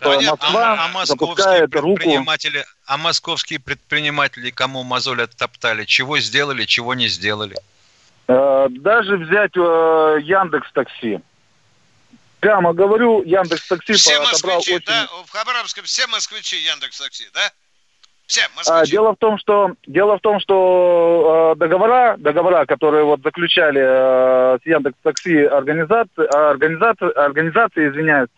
Понятно. 0.00 0.30
Москва 0.46 0.72
а, 0.74 0.84
а 0.84 0.88
московские 0.88 1.06
запускает 1.06 1.74
руку 1.74 1.96
предприниматели, 1.96 2.64
а 2.86 2.96
московские 2.96 3.60
предприниматели 3.60 4.50
кому 4.50 4.82
мозоль 4.82 5.22
оттоптали? 5.22 5.84
Чего 5.84 6.18
сделали, 6.18 6.64
чего 6.64 6.94
не 6.94 7.08
сделали? 7.08 7.56
Э, 8.28 8.66
Даже 8.70 9.16
взять 9.16 9.56
э, 9.56 10.18
Яндекс 10.22 10.70
Такси. 10.72 11.20
Прямо 12.40 12.72
говорю, 12.72 13.22
Яндекс 13.24 13.66
Такси 13.68 13.92
Все 13.94 14.14
отобрал 14.20 14.56
москвичи, 14.56 14.76
очень. 14.76 14.86
да, 14.86 15.08
в 15.26 15.30
Хабаровске 15.30 15.82
все 15.82 16.06
москвичи 16.06 16.56
Яндекс 16.56 16.98
Такси, 16.98 17.28
да? 17.34 17.50
Все 18.30 18.42
А, 18.68 18.86
дело 18.86 19.14
в 19.14 19.16
том, 19.16 19.38
что 19.38 19.72
дело 19.88 20.16
в 20.18 20.20
том, 20.20 20.38
что 20.38 21.54
э, 21.56 21.58
договора, 21.58 22.16
договора, 22.16 22.64
которые 22.64 23.02
вот 23.02 23.22
заключали 23.24 23.80
э, 23.82 24.58
с 24.62 24.66
Яндекс 24.66 24.96
Такси 25.02 25.42
организации, 25.42 26.26
организации, 26.26 27.10
организации, 27.12 27.88
извиняюсь, 27.88 28.28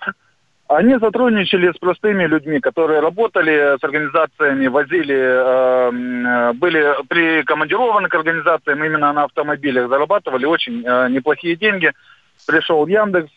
они 0.67 0.99
сотрудничали 0.99 1.71
с 1.71 1.77
простыми 1.77 2.25
людьми, 2.25 2.59
которые 2.61 3.01
работали 3.01 3.77
с 3.79 3.85
организациями, 3.85 4.67
возили, 4.69 5.15
э, 5.15 5.91
э, 5.91 6.53
были 6.55 6.95
прикомандированы 7.07 8.09
к 8.09 8.15
организациям 8.15 8.83
именно 8.83 9.13
на 9.13 9.25
автомобилях, 9.25 9.91
зарабатывали 9.91 10.47
очень 10.47 10.83
э, 10.87 11.11
неплохие 11.11 11.57
деньги. 11.57 11.93
Пришел 12.47 12.87
Яндекс, 12.87 13.31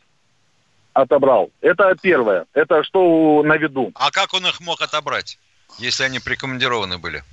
отобрал. 0.94 1.50
Это 1.60 1.94
первое. 2.02 2.46
Это 2.54 2.82
что 2.86 3.44
на 3.44 3.58
виду. 3.58 3.92
А 3.96 4.10
как 4.10 4.34
он 4.34 4.48
их 4.48 4.62
мог 4.62 4.82
отобрать, 4.82 5.38
если 5.78 6.04
они 6.04 6.20
прикомандированы 6.20 6.98
были? 6.98 7.24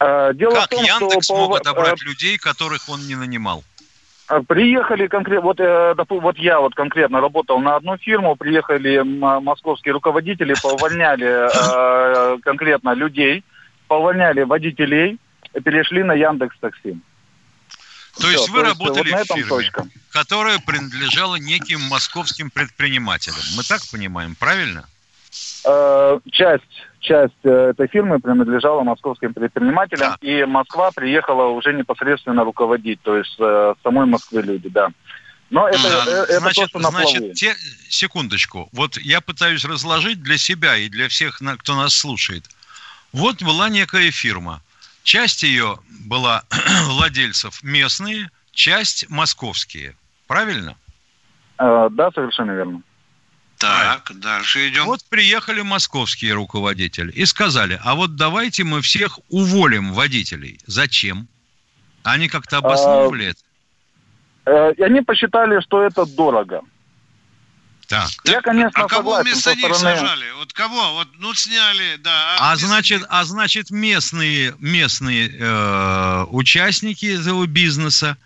Э, 0.00 0.32
Дело 0.34 0.54
как 0.54 0.66
в 0.66 0.68
том, 0.68 0.84
Яндекс 0.84 1.24
что 1.24 1.36
мог 1.36 1.56
отобрать 1.56 2.00
э, 2.02 2.04
людей, 2.04 2.38
которых 2.38 2.88
он 2.88 3.06
не 3.06 3.16
нанимал? 3.16 3.64
А, 4.28 4.42
Приехали 4.42 5.06
конкретно, 5.06 5.40
вот, 5.40 5.60
э, 5.60 5.94
вот 6.08 6.38
я 6.38 6.60
вот 6.60 6.74
конкретно 6.74 7.20
работал 7.20 7.58
на 7.60 7.76
одну 7.76 7.96
фирму, 7.96 8.36
приехали 8.36 9.00
московские 9.02 9.94
руководители, 9.94 10.54
поувольняли 10.62 11.48
э, 11.48 12.38
конкретно 12.42 12.94
людей, 12.94 13.42
поувольняли 13.88 14.42
водителей, 14.42 15.18
перешли 15.64 16.02
на 16.02 16.12
Яндекс 16.12 16.56
Такси. 16.60 16.98
То 18.20 18.30
есть 18.30 18.48
вы 18.50 18.62
работали 18.62 19.12
вот 19.12 19.22
в 19.22 19.26
фирме, 19.26 19.48
точка. 19.48 19.86
которая 20.10 20.58
принадлежала 20.58 21.36
неким 21.36 21.80
московским 21.82 22.50
предпринимателям. 22.50 23.38
Мы 23.56 23.62
так 23.62 23.80
понимаем, 23.90 24.34
правильно? 24.34 24.86
Э, 25.64 26.18
часть, 26.32 26.62
часть 27.00 27.34
э, 27.44 27.70
этой 27.70 27.88
фирмы 27.88 28.18
принадлежала 28.18 28.82
московским 28.82 29.34
предпринимателям, 29.34 30.16
и 30.20 30.44
Москва 30.44 30.90
приехала 30.90 31.48
уже 31.48 31.72
непосредственно 31.72 32.44
руководить, 32.44 33.00
то 33.02 33.16
есть 33.16 33.36
э, 33.38 33.74
самой 33.82 34.06
Москвы 34.06 34.42
люди, 34.42 34.68
да. 34.68 34.88
Но 35.50 35.68
это, 35.68 35.78
э, 36.06 36.24
это 36.24 36.40
значит, 36.40 36.74
на 36.74 36.90
плаву. 36.90 36.96
значит, 36.96 37.34
те, 37.34 37.54
секундочку. 37.88 38.68
Вот 38.72 38.98
я 38.98 39.20
пытаюсь 39.20 39.64
разложить 39.64 40.22
для 40.22 40.36
себя 40.36 40.76
и 40.76 40.88
для 40.88 41.08
всех, 41.08 41.40
кто 41.58 41.74
нас 41.74 41.94
слушает. 41.94 42.44
Вот 43.12 43.42
была 43.42 43.68
некая 43.68 44.10
фирма. 44.10 44.60
Часть 45.02 45.42
ее 45.42 45.78
была 46.06 46.42
владельцев 46.84 47.62
местные, 47.62 48.30
часть 48.52 49.08
московские. 49.08 49.96
Правильно? 50.26 50.76
Э, 51.58 51.88
да, 51.90 52.10
совершенно 52.10 52.52
верно. 52.52 52.82
Так, 53.58 54.12
дальше 54.14 54.68
идем. 54.68 54.84
Вот 54.84 55.04
приехали 55.08 55.62
московские 55.62 56.34
руководители 56.34 57.10
и 57.12 57.24
сказали, 57.26 57.80
а 57.82 57.94
вот 57.94 58.16
давайте 58.16 58.64
мы 58.64 58.80
всех 58.82 59.18
уволим 59.28 59.92
водителей. 59.92 60.60
Зачем? 60.66 61.28
Они 62.04 62.28
как-то 62.28 62.58
обосновывали 62.58 63.26
это? 63.26 63.40
Э, 64.46 64.72
И 64.76 64.82
они 64.82 65.00
посчитали, 65.00 65.60
что 65.60 65.82
это 65.82 66.06
дорого. 66.06 66.62
Так. 67.88 68.10
Я, 68.24 68.42
конечно, 68.42 68.84
а 68.84 68.86
кого 68.86 69.16
согласен 69.16 69.32
вместо 69.32 69.54
них 69.56 69.74
стороны... 69.74 69.96
сажали? 69.96 70.30
Вот 70.38 70.52
кого? 70.52 70.92
Вот, 70.94 71.08
ну, 71.18 71.32
сняли, 71.34 71.96
да. 71.96 72.36
А 72.38 72.54
значит, 72.56 73.02
а 73.08 73.24
значит 73.24 73.70
местные, 73.70 74.54
местные 74.58 75.30
э, 75.30 76.24
участники 76.30 77.06
этого 77.06 77.46
бизнеса 77.46 78.18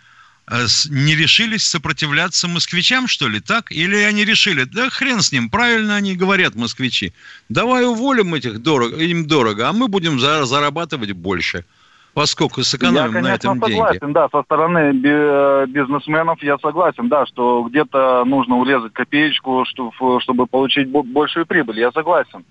не 0.91 1.15
решились 1.15 1.65
сопротивляться 1.65 2.49
москвичам, 2.49 3.07
что 3.07 3.29
ли, 3.29 3.41
так? 3.41 3.71
Или 3.73 3.97
они 3.97 4.25
решили, 4.25 4.65
да 4.65 4.91
хрен 4.91 5.21
с 5.21 5.33
ним, 5.33 5.49
правильно 5.51 5.97
они 5.97 6.15
говорят, 6.17 6.55
москвичи, 6.57 7.13
давай 7.49 7.85
уволим 7.87 8.35
этих 8.35 8.61
дорого, 8.63 8.97
им 8.97 9.27
дорого, 9.27 9.69
а 9.69 9.73
мы 9.73 9.89
будем 9.89 10.19
за- 10.21 10.45
зарабатывать 10.45 11.13
больше, 11.13 11.65
поскольку 12.13 12.65
сэкономим 12.65 12.97
я, 12.97 13.07
на 13.07 13.13
конечно, 13.13 13.35
этом 13.35 13.61
деньги. 13.61 13.73
согласен, 13.73 14.13
да, 14.13 14.29
со 14.31 14.43
стороны 14.43 14.79
э, 15.05 15.67
бизнесменов 15.69 16.43
я 16.43 16.59
согласен, 16.59 17.09
да, 17.09 17.25
что 17.27 17.63
где-то 17.71 18.25
нужно 18.27 18.57
урезать 18.57 18.93
копеечку, 18.93 19.65
что- 19.67 19.93
чтобы 20.21 20.47
получить 20.47 20.89
бо- 20.89 21.03
большую 21.05 21.47
прибыль, 21.47 21.79
я 21.79 21.93
согласен. 21.93 22.45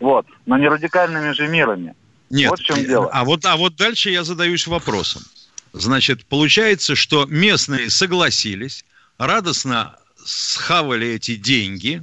Вот, 0.00 0.26
но 0.46 0.58
не 0.58 0.68
радикальными 0.68 1.32
же 1.32 1.48
мерами. 1.48 1.94
Нет, 2.30 2.50
Вот 2.50 2.60
в 2.60 2.62
чем 2.62 2.76
э, 2.78 2.84
дело. 2.84 3.10
А 3.12 3.24
вот, 3.24 3.44
а 3.46 3.56
вот 3.56 3.74
дальше 3.74 4.10
я 4.10 4.22
задаюсь 4.22 4.66
вопросом. 4.66 5.22
Значит, 5.78 6.26
получается, 6.26 6.94
что 6.96 7.26
местные 7.26 7.90
согласились, 7.90 8.84
радостно 9.16 9.96
схавали 10.24 11.08
эти 11.08 11.36
деньги, 11.36 12.02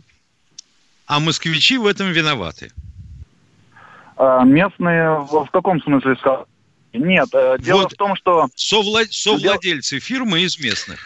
а 1.06 1.20
москвичи 1.20 1.78
в 1.78 1.86
этом 1.86 2.12
виноваты. 2.12 2.72
А 4.18 4.44
местные 4.44 5.20
в, 5.20 5.50
каком 5.52 5.82
смысле 5.82 6.16
сказали? 6.16 6.46
Нет, 6.94 7.28
э, 7.34 7.58
дело 7.60 7.82
Вот 7.82 7.92
в 7.92 7.96
том, 7.98 8.16
что... 8.16 8.48
Совла- 8.56 9.06
Совладельцы 9.12 10.00
фирмы 10.00 10.42
из 10.42 10.58
местных. 10.58 11.00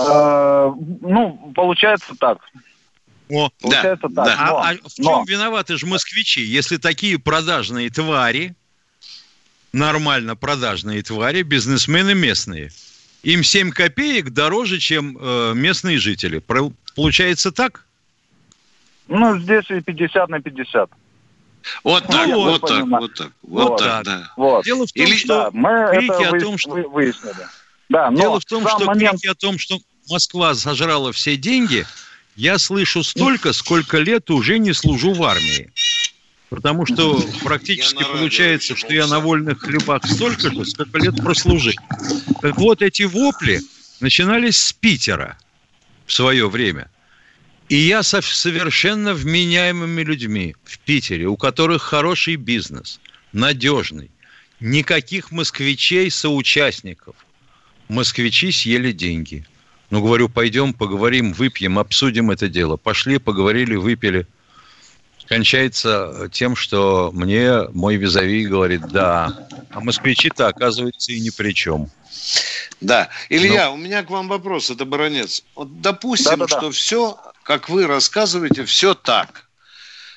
э, 0.00 0.72
ну, 1.00 1.52
получается 1.54 2.12
так. 2.18 2.38
О, 3.30 3.48
Получается 3.60 4.08
так. 4.14 4.26
А- 4.26 4.46
но- 4.50 4.58
а, 4.58 4.72
в 4.74 4.94
чем 4.94 5.04
но- 5.04 5.24
виноваты 5.26 5.76
же 5.78 5.86
москвичи, 5.86 6.42
если 6.42 6.76
такие 6.76 7.20
продажные 7.20 7.88
твари, 7.88 8.56
нормально 9.72 10.36
продажные 10.36 11.02
твари, 11.02 11.42
бизнесмены 11.42 12.14
местные, 12.14 12.70
им 13.22 13.42
7 13.42 13.70
копеек 13.70 14.30
дороже, 14.30 14.78
чем 14.78 15.16
э, 15.20 15.52
местные 15.54 15.98
жители. 15.98 16.38
Про- 16.38 16.72
Получается 16.94 17.52
так? 17.52 17.86
Ну, 19.08 19.38
здесь 19.38 19.64
и 19.70 19.80
50 19.80 20.28
на 20.28 20.40
50. 20.40 20.90
Вот 21.84 22.06
так, 22.06 22.26
Ну, 22.28 22.40
вот 22.42 22.62
вы 22.62 22.68
так, 22.68 22.84
вот 22.86 23.14
так, 23.14 23.32
вот 23.42 23.68
Вот. 23.70 23.78
так, 23.78 24.04
да. 24.04 24.32
Вот. 24.36 24.64
Дело 24.64 24.86
в 24.86 24.92
том, 24.92 25.06
Или- 25.06 25.16
что 25.16 25.28
Да, 25.28 25.50
мы 25.52 25.88
крики 25.96 26.22
это 26.24 26.36
о 26.36 26.40
том, 26.40 26.58
что 26.58 26.70
вы- 26.70 26.88
выяснили. 26.88 27.46
Да, 27.88 28.10
но 28.10 28.20
Дело 28.20 28.40
в 28.40 28.44
том, 28.44 28.66
что 28.66 28.84
момент... 28.84 29.20
крики 29.20 29.26
о 29.28 29.34
том, 29.34 29.58
что 29.58 29.78
Москва 30.10 30.54
сожрала 30.54 31.12
все 31.12 31.36
деньги, 31.36 31.86
я 32.36 32.58
слышу 32.58 33.02
столько, 33.02 33.52
сколько 33.52 33.98
лет 33.98 34.30
уже 34.30 34.58
не 34.58 34.72
служу 34.72 35.12
в 35.12 35.22
армии. 35.22 35.70
Потому 36.52 36.84
что 36.84 37.18
практически 37.42 38.04
получается, 38.04 38.76
что 38.76 38.92
я 38.92 39.06
на 39.06 39.20
вольных 39.20 39.62
хлебах 39.62 40.04
столько 40.06 40.50
же, 40.50 40.66
сколько 40.66 40.98
лет 40.98 41.16
прослужил. 41.16 41.72
Так 42.42 42.58
вот, 42.58 42.82
эти 42.82 43.04
вопли 43.04 43.62
начинались 44.00 44.58
с 44.58 44.72
Питера 44.74 45.38
в 46.04 46.12
свое 46.12 46.50
время. 46.50 46.90
И 47.70 47.76
я 47.76 48.02
со 48.02 48.20
совершенно 48.20 49.14
вменяемыми 49.14 50.02
людьми 50.02 50.54
в 50.62 50.78
Питере, 50.80 51.26
у 51.26 51.38
которых 51.38 51.80
хороший 51.80 52.36
бизнес, 52.36 53.00
надежный, 53.32 54.10
никаких 54.60 55.30
москвичей, 55.30 56.10
соучастников. 56.10 57.16
Москвичи 57.88 58.52
съели 58.52 58.92
деньги. 58.92 59.46
Ну, 59.88 60.02
говорю, 60.02 60.28
пойдем, 60.28 60.74
поговорим, 60.74 61.32
выпьем, 61.32 61.78
обсудим 61.78 62.30
это 62.30 62.50
дело. 62.50 62.76
Пошли, 62.76 63.16
поговорили, 63.16 63.74
выпили. 63.74 64.26
Кончается 65.32 66.28
тем, 66.32 66.56
что 66.56 67.10
мне 67.12 67.68
мой 67.72 67.96
визави 67.96 68.46
говорит, 68.46 68.88
да, 68.88 69.46
а 69.70 69.80
москвичи-то, 69.80 70.48
оказывается, 70.48 71.12
и 71.12 71.20
ни 71.20 71.30
при 71.30 71.52
чем. 71.52 71.90
Да. 72.80 73.08
Илья, 73.28 73.70
у 73.70 73.76
меня 73.76 74.02
к 74.02 74.10
вам 74.10 74.28
вопрос, 74.28 74.70
это 74.70 74.84
баронец. 74.84 75.44
Вот 75.54 75.80
допустим, 75.80 76.38
Да-да-да. 76.38 76.58
что 76.58 76.70
все, 76.70 77.18
как 77.42 77.68
вы 77.68 77.86
рассказываете, 77.86 78.64
все 78.64 78.94
так. 78.94 79.48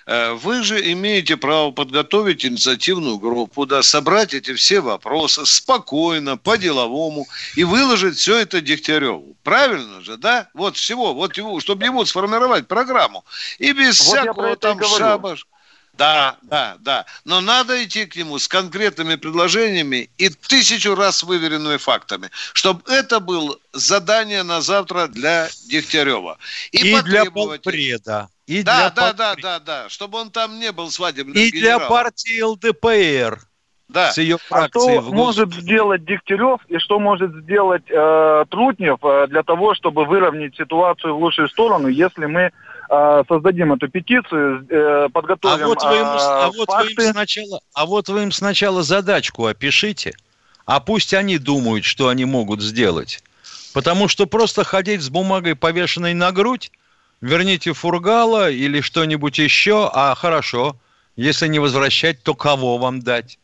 Э, 0.06 0.34
Вы 0.34 0.64
же 0.64 0.92
имеете 0.92 1.36
право 1.36 1.72
подготовить 1.72 2.46
инициативную 2.46 3.18
группу, 3.18 3.66
да, 3.66 3.82
собрать 3.82 4.34
эти 4.34 4.54
все 4.54 4.80
вопросы 4.80 5.46
спокойно, 5.46 6.38
по-деловому 6.38 7.28
и 7.56 7.64
выложить 7.64 8.18
все 8.18 8.38
это 8.38 8.62
Дегтяреву. 8.62 9.36
Правильно 9.44 10.02
же, 10.02 10.18
да? 10.18 10.50
Вот 10.54 10.78
всего, 10.78 11.14
вот 11.14 11.38
его, 11.38 11.60
чтобы 11.60 11.86
ему 11.86 12.06
сформировать 12.06 12.68
программу. 12.68 13.26
И 13.58 13.72
без 13.72 14.00
Вот 14.02 14.20
всякого 14.20 14.54
и 14.54 14.56
там 14.56 14.82
шабаш. 14.84 15.48
Да, 15.98 16.36
да, 16.42 16.76
да. 16.82 17.06
Но 17.24 17.40
надо 17.40 17.82
идти 17.84 18.06
к 18.06 18.18
нему 18.18 18.38
с 18.38 18.48
конкретными 18.50 19.16
предложениями 19.16 20.10
и 20.18 20.28
тысячу 20.30 20.94
раз 20.94 21.24
выверенными 21.24 21.78
фактами, 21.78 22.30
чтобы 22.54 22.82
это 22.92 23.22
было 23.22 23.58
задание 23.72 24.44
на 24.44 24.60
завтра 24.60 25.08
для 25.08 25.50
Дегтярева. 25.68 26.38
И, 26.72 26.84
для 26.84 26.98
потребовать- 26.98 27.62
полпреда, 27.64 28.30
и 28.48 28.64
Да, 28.64 28.76
для 28.76 28.90
да, 28.90 29.14
полпреда, 29.14 29.36
да, 29.42 29.60
да, 29.60 29.60
да, 29.84 29.90
чтобы 29.90 30.20
он 30.20 30.30
там 30.32 30.60
не 30.60 30.72
был 30.72 30.90
свадебным 30.92 31.36
и 31.36 31.52
для 31.52 31.60
генералом. 31.78 31.88
партии 31.90 32.42
ЛДПР 32.42 33.40
Да. 33.90 34.12
с 34.12 34.18
ее 34.18 34.38
А 34.52 34.68
что 34.68 35.00
в 35.02 35.14
может 35.14 35.54
сделать 35.54 36.06
Дегтярев 36.06 36.60
и 36.68 36.78
что 36.78 37.00
может 37.00 37.32
сделать 37.44 37.84
э, 37.90 38.46
Трутнев 38.50 39.00
э, 39.04 39.28
для 39.28 39.44
того, 39.44 39.74
чтобы 39.76 40.06
выровнять 40.06 40.56
ситуацию 40.56 41.16
в 41.16 41.20
лучшую 41.20 41.50
сторону, 41.50 41.88
если 41.88 42.26
мы 42.26 42.52
э, 42.90 43.24
создадим 43.28 43.74
эту 43.74 43.88
петицию, 43.90 44.66
э, 44.70 45.06
А 45.06 45.10
подготовим 45.10 45.66
вот, 45.68 45.84
вы 45.84 45.96
им, 45.98 46.06
э, 46.06 46.18
а, 46.20 46.52
вот 46.52 46.68
вы 46.68 46.84
им 46.84 46.96
факты. 46.96 47.12
сначала, 47.12 47.60
а 47.74 47.86
вот 47.86 48.10
вы 48.10 48.24
им 48.24 48.32
сначала 48.32 48.84
задачку 48.84 49.46
опишите, 49.48 50.14
а 50.68 50.80
пусть 50.80 51.14
они 51.14 51.38
думают, 51.40 51.84
что 51.86 52.10
они 52.10 52.26
могут 52.26 52.62
сделать. 52.62 53.24
Потому 53.74 54.08
что 54.08 54.26
просто 54.26 54.64
ходить 54.64 55.02
с 55.02 55.10
бумагой, 55.10 55.56
повешенной 55.56 56.14
на 56.14 56.32
грудь, 56.32 56.72
верните 57.26 57.74
фургала 57.74 58.52
или 58.52 58.82
что-нибудь 58.82 59.40
еще, 59.40 59.90
а 59.92 60.14
хорошо, 60.16 60.78
если 61.16 61.48
не 61.48 61.60
возвращать, 61.60 62.22
то 62.22 62.36
кого 62.36 62.78
вам 62.78 63.02
дать? 63.02 63.40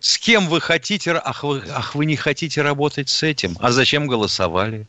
С 0.00 0.18
кем 0.18 0.48
вы 0.48 0.60
хотите, 0.60 1.12
ах 1.12 1.42
вы, 1.42 1.62
ах, 1.70 1.94
вы 1.94 2.04
не 2.04 2.16
хотите 2.16 2.60
работать 2.60 3.08
с 3.08 3.22
этим? 3.22 3.56
А 3.60 3.72
зачем 3.72 4.06
голосовали? 4.06 4.86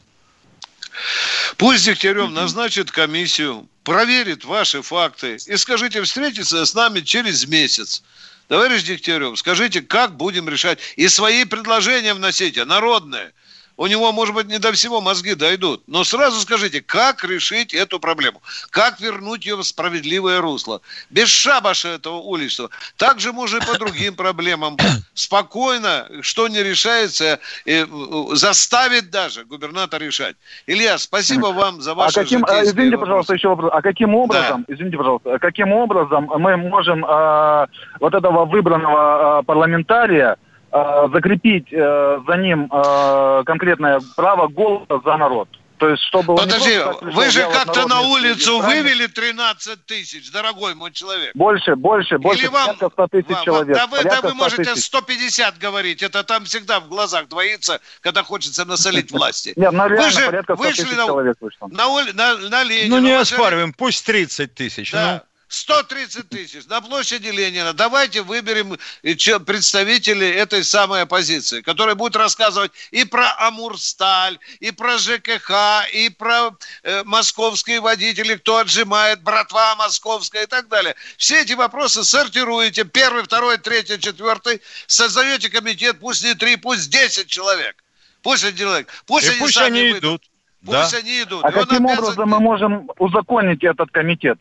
Пусть 1.55 1.85
Дегтярев 1.85 2.29
назначит 2.31 2.91
комиссию, 2.91 3.67
проверит 3.83 4.43
ваши 4.43 4.81
факты 4.81 5.37
и 5.45 5.55
скажите, 5.55 6.01
встретиться 6.01 6.65
с 6.65 6.73
нами 6.73 6.99
через 6.99 7.47
месяц. 7.47 8.03
Товарищ 8.49 8.83
Дегтярев, 8.83 9.39
скажите, 9.39 9.81
как 9.81 10.17
будем 10.17 10.49
решать? 10.49 10.79
И 10.97 11.07
свои 11.07 11.45
предложения 11.45 12.13
вносите, 12.13 12.65
народные. 12.65 13.31
У 13.77 13.85
него, 13.85 14.11
может 14.11 14.33
быть, 14.33 14.47
не 14.47 14.57
до 14.57 14.71
всего 14.71 15.01
мозги 15.01 15.35
дойдут. 15.35 15.83
Но 15.87 16.03
сразу 16.03 16.41
скажите, 16.41 16.81
как 16.81 17.23
решить 17.23 17.75
эту 17.75 17.99
проблему? 17.99 18.41
Как 18.71 18.99
вернуть 18.99 19.45
ее 19.45 19.55
в 19.55 19.63
справедливое 19.63 20.41
русло? 20.41 20.81
Без 21.11 21.29
шабаша 21.29 21.89
этого 21.89 22.15
уличного. 22.15 22.71
Также 22.97 23.31
можно 23.31 23.57
и 23.57 23.65
по 23.65 23.77
другим 23.77 24.15
проблемам. 24.17 24.77
Спокойно, 25.13 26.07
что 26.21 26.47
не 26.47 26.63
решается, 26.63 27.39
э, 27.65 27.83
э, 27.83 27.85
заставить 28.33 29.11
даже 29.11 29.45
губернатора 29.45 30.03
решать. 30.03 30.35
Илья, 30.65 30.97
спасибо 30.97 31.47
вам 31.47 31.81
за 31.81 31.91
А 31.91 32.11
каким, 32.11 32.43
а, 32.45 32.47
житейские 32.47 32.63
извините, 32.63 32.97
вопросы. 32.97 32.99
пожалуйста, 32.99 33.33
еще 33.35 33.47
вопрос. 33.49 33.71
А 33.73 33.81
каким 33.81 34.15
образом, 34.15 34.65
извините, 34.67 34.97
пожалуйста, 34.97 35.35
а 35.35 35.39
каким 35.39 35.71
образом 35.71 36.31
мы 36.37 36.57
можем 36.57 37.05
э, 37.05 37.67
вот 37.99 38.13
этого 38.15 38.45
выбранного 38.45 39.39
э, 39.39 39.43
парламентария 39.43 40.37
э, 40.71 41.07
закрепить 41.13 41.67
э, 41.71 42.19
за 42.27 42.37
ним 42.37 42.69
э, 42.71 43.43
конкретное 43.45 43.99
право 44.15 44.47
голоса 44.47 44.99
за 45.03 45.17
народ? 45.17 45.49
То 45.77 45.89
есть, 45.89 46.01
чтобы 46.05 46.35
Подожди, 46.35 46.79
просто 46.79 47.05
так 47.05 47.13
вы 47.13 47.29
же 47.29 47.41
как-то 47.53 47.87
на 47.87 48.01
улицу 48.01 48.57
избрания. 48.57 48.81
вывели 48.81 49.05
13 49.05 49.85
тысяч, 49.85 50.31
дорогой 50.31 50.73
мой 50.73 50.91
человек. 50.91 51.33
Больше, 51.35 51.75
больше, 51.75 52.17
больше, 52.17 52.45
Или 52.45 52.47
вам- 52.47 52.65
порядка 52.65 52.89
100 52.89 53.07
тысяч 53.09 53.29
Вам- 53.29 53.43
человек. 53.43 53.77
Да 53.77 53.85
вы, 53.85 54.03
да 54.03 54.21
вы 54.21 54.29
100 54.29 54.33
можете 54.37 54.63
тысяч. 54.73 54.85
150 54.85 55.59
говорить, 55.59 56.01
это 56.01 56.23
там 56.23 56.45
всегда 56.45 56.79
в 56.79 56.87
глазах 56.87 57.27
двоится, 57.27 57.79
когда 58.01 58.23
хочется 58.23 58.65
насолить 58.65 59.11
власти. 59.11 59.53
Нет, 59.55 59.71
ну 59.71 59.87
Вы 59.87 60.09
же 60.09 60.25
порядка 60.25 60.55
100 60.55 60.63
вышли 60.63 60.81
тысяч 60.83 60.97
на- 60.97 61.05
человек 61.05 61.37
вышло. 61.39 61.67
На, 61.67 61.87
на, 62.13 62.37
на 62.49 62.63
Ленина. 62.63 62.95
Ну, 62.95 63.01
не 63.03 63.11
оспариваем, 63.11 63.71
пусть 63.71 64.03
30 64.03 64.55
тысяч. 64.55 64.91
Да. 64.91 65.13
ну. 65.13 65.26
130 65.47 66.29
тысяч 66.29 66.65
на 66.65 66.81
площади 66.81 67.29
Ленина. 67.29 67.73
Давайте 67.73 68.21
выберем 68.21 68.77
э, 69.03 69.39
представителей 69.39 70.29
этой 70.29 70.63
самой 70.63 71.03
оппозиции, 71.03 71.61
которые 71.61 71.95
будут 71.95 72.15
рассказывать 72.17 72.71
и 72.91 73.05
про 73.05 73.33
Амурсталь, 73.47 74.39
и 74.59 74.71
про 74.71 74.97
ЖКХ, 74.97 75.87
и 75.93 76.09
про 76.09 76.51
э, 76.83 77.03
московские 77.05 77.79
водители, 77.79 78.35
кто 78.35 78.57
отжимает, 78.57 79.23
братва 79.23 79.75
московская 79.75 80.43
и 80.43 80.47
так 80.47 80.67
далее. 80.67 80.95
Все 81.17 81.41
эти 81.41 81.53
вопросы 81.53 82.03
сортируете. 82.03 82.83
Первый, 82.83 83.23
второй, 83.23 83.57
третий, 83.57 83.99
четвертый. 83.99 84.61
Создаете 84.85 85.49
комитет, 85.49 85.99
пусть 85.99 86.23
не 86.23 86.33
три, 86.33 86.57
пусть 86.57 86.89
10 86.89 87.27
человек. 87.27 87.83
Пусть 88.21 88.43
они 88.43 88.57
человек. 88.57 88.89
Пусть 89.05 89.27
И 89.27 89.29
они 89.29 89.39
пусть 89.39 89.53
сами 89.53 89.79
они 89.79 89.91
выйдут. 89.93 90.03
идут. 90.03 90.31
Пусть 90.65 90.91
Да. 90.91 90.97
они 90.97 91.21
идут. 91.21 91.45
А 91.45 91.49
И 91.49 91.53
каким 91.53 91.85
образом 91.85 92.29
мы 92.29 92.39
можем 92.41 92.89
узаконить 92.97 93.63
этот 93.63 93.91
комитет? 93.91 94.37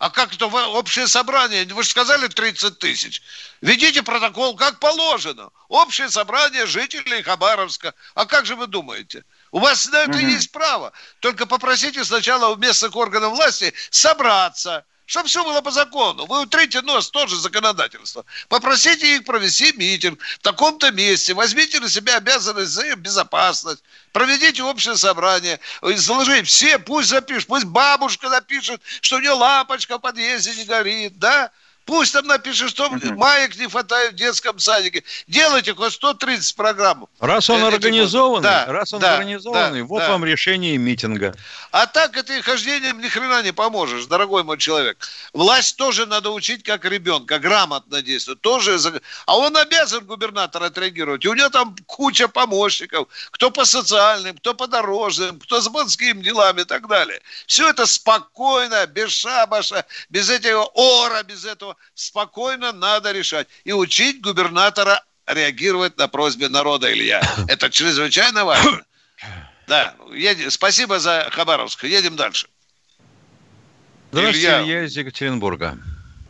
А 0.00 0.08
как 0.08 0.32
это 0.32 0.46
общее 0.46 1.06
собрание? 1.06 1.66
Вы 1.66 1.82
же 1.82 1.90
сказали 1.90 2.26
30 2.26 2.78
тысяч. 2.78 3.20
Ведите 3.60 4.02
протокол 4.02 4.56
как 4.56 4.78
положено. 4.80 5.50
Общее 5.68 6.08
собрание 6.08 6.64
жителей 6.64 7.22
Хабаровска. 7.22 7.92
А 8.14 8.24
как 8.24 8.46
же 8.46 8.56
вы 8.56 8.66
думаете? 8.66 9.26
У 9.52 9.58
вас 9.58 9.86
на 9.90 9.98
это 9.98 10.16
Мгм. 10.16 10.26
есть 10.26 10.52
право. 10.52 10.94
Только 11.20 11.44
попросите 11.44 12.02
сначала 12.02 12.48
у 12.48 12.56
местных 12.56 12.96
органов 12.96 13.34
власти 13.34 13.74
собраться, 13.90 14.86
чтобы 15.10 15.26
все 15.26 15.42
было 15.42 15.60
по 15.60 15.72
закону. 15.72 16.24
Вы 16.26 16.42
утрите 16.42 16.82
нос, 16.82 17.10
тоже 17.10 17.34
законодательство. 17.34 18.24
Попросите 18.48 19.16
их 19.16 19.24
провести 19.24 19.72
митинг 19.76 20.20
в 20.22 20.38
таком-то 20.38 20.92
месте. 20.92 21.34
Возьмите 21.34 21.80
на 21.80 21.88
себя 21.88 22.18
обязанность 22.18 22.70
за 22.70 22.94
безопасность. 22.94 23.82
Проведите 24.12 24.62
общее 24.62 24.96
собрание. 24.96 25.58
Заложите 25.82 26.44
все, 26.44 26.78
пусть 26.78 27.08
запишут. 27.08 27.48
Пусть 27.48 27.64
бабушка 27.64 28.28
напишет, 28.28 28.80
что 29.00 29.16
у 29.16 29.18
нее 29.18 29.32
лампочка 29.32 29.98
в 29.98 30.00
подъезде 30.00 30.54
не 30.54 30.64
горит, 30.64 31.18
да? 31.18 31.50
Пусть 31.90 32.12
там 32.12 32.24
напишет, 32.28 32.70
что 32.70 32.88
маек 32.88 33.56
не 33.56 33.66
хватает 33.66 34.12
в 34.12 34.14
детском 34.14 34.60
садике. 34.60 35.02
Делайте 35.26 35.74
хоть 35.74 35.92
130 35.92 36.54
программ. 36.54 37.08
Раз 37.18 37.50
он 37.50 37.64
Э, 37.64 37.66
организованный, 37.66 38.44
Да, 38.44 38.66
раз 38.68 38.94
он 38.94 39.00
да, 39.00 39.14
организованный, 39.14 39.80
да, 39.80 39.86
вот 39.86 39.98
да. 39.98 40.10
вам 40.10 40.24
решение 40.24 40.78
митинга. 40.78 41.34
А 41.72 41.86
так 41.86 42.16
это 42.16 42.32
и 42.34 42.42
хождением 42.42 43.00
ни 43.00 43.08
хрена 43.08 43.42
не 43.42 43.52
поможешь, 43.52 44.06
дорогой 44.06 44.44
мой 44.44 44.56
человек. 44.56 44.98
Власть 45.32 45.76
тоже 45.76 46.06
надо 46.06 46.30
учить 46.30 46.62
как 46.62 46.84
ребенка, 46.84 47.40
грамотно 47.40 48.02
действовать. 48.02 48.40
Тоже, 48.40 48.78
а 49.26 49.36
он 49.36 49.56
обязан 49.56 50.04
губернатор 50.04 50.62
отреагировать. 50.62 51.24
И 51.24 51.28
у 51.28 51.34
него 51.34 51.48
там 51.48 51.74
куча 51.86 52.28
помощников, 52.28 53.08
кто 53.32 53.50
по 53.50 53.64
социальным, 53.64 54.36
кто 54.36 54.54
по 54.54 54.68
дорожным, 54.68 55.40
кто 55.40 55.60
с 55.60 55.68
морскими 55.68 56.22
делами 56.22 56.60
и 56.60 56.64
так 56.64 56.86
далее. 56.86 57.20
Все 57.48 57.68
это 57.68 57.84
спокойно, 57.86 58.86
без 58.86 59.10
шабаша, 59.10 59.84
без 60.08 60.30
этого 60.30 60.70
ора, 60.74 61.24
без 61.24 61.44
этого. 61.44 61.76
Спокойно 61.94 62.72
надо 62.72 63.12
решать. 63.12 63.48
И 63.64 63.72
учить 63.72 64.20
губернатора 64.20 65.04
реагировать 65.26 65.98
на 65.98 66.08
просьбы 66.08 66.48
народа, 66.48 66.92
Илья. 66.92 67.22
Это 67.48 67.70
чрезвычайно 67.70 68.44
важно. 68.44 68.84
Да, 69.66 69.94
едем. 70.12 70.50
спасибо 70.50 70.98
за 70.98 71.28
Хабаровск. 71.30 71.84
Едем 71.84 72.16
дальше. 72.16 72.48
Здравствуйте, 74.10 74.48
Илья. 74.48 74.62
Илья 74.62 74.84
из 74.84 74.96
Екатеринбурга. 74.96 75.78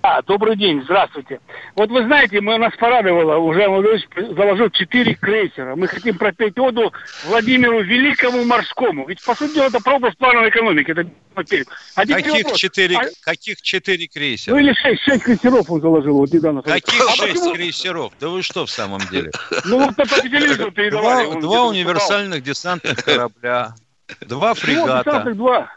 А, 0.03 0.23
добрый 0.23 0.57
день, 0.57 0.83
здравствуйте. 0.85 1.41
Вот 1.77 1.91
вы 1.91 2.05
знаете, 2.05 2.41
мы, 2.41 2.57
нас 2.57 2.75
порадовало, 2.77 3.37
уже 3.37 3.69
Владимирович 3.69 4.09
заложил 4.35 4.71
четыре 4.71 5.15
крейсера. 5.15 5.77
Мы 5.77 5.89
хотим 5.89 6.17
пропеть 6.17 6.59
оду 6.59 6.91
Владимиру 7.27 7.83
Великому 7.83 8.45
Морскому. 8.45 9.07
Ведь, 9.07 9.23
по 9.23 9.35
сути 9.35 9.57
дела, 9.57 9.67
это 9.67 9.81
пропуск 9.81 10.17
плановой 10.17 10.49
экономики. 10.49 10.93
Это 10.93 11.07
а 11.35 12.07
каких, 12.07 12.53
четыре, 12.55 12.97
а... 12.97 13.03
каких 13.23 13.61
четыре 13.61 14.07
крейсера? 14.07 14.55
Ну 14.55 14.61
или 14.61 14.73
шесть, 14.73 15.03
шесть 15.03 15.23
крейсеров 15.23 15.71
он 15.71 15.81
заложил 15.83 16.17
вот 16.17 16.33
недавно. 16.33 16.63
Каких 16.63 17.01
а 17.01 17.13
шесть 17.17 17.35
почему? 17.35 17.55
крейсеров? 17.55 18.13
Да 18.19 18.29
вы 18.29 18.43
что 18.43 18.65
в 18.65 18.71
самом 18.71 19.01
деле? 19.11 19.31
Ну 19.67 19.85
вот 19.85 19.97
по 19.97 20.07
телевизору 20.07 20.71
передавали. 20.73 21.31
Два, 21.31 21.41
два 21.41 21.67
универсальных 21.67 22.43
десантных 22.43 23.05
корабля, 23.05 23.75
два 24.23 24.55
фрегата. 24.55 25.35
Два. 25.35 25.71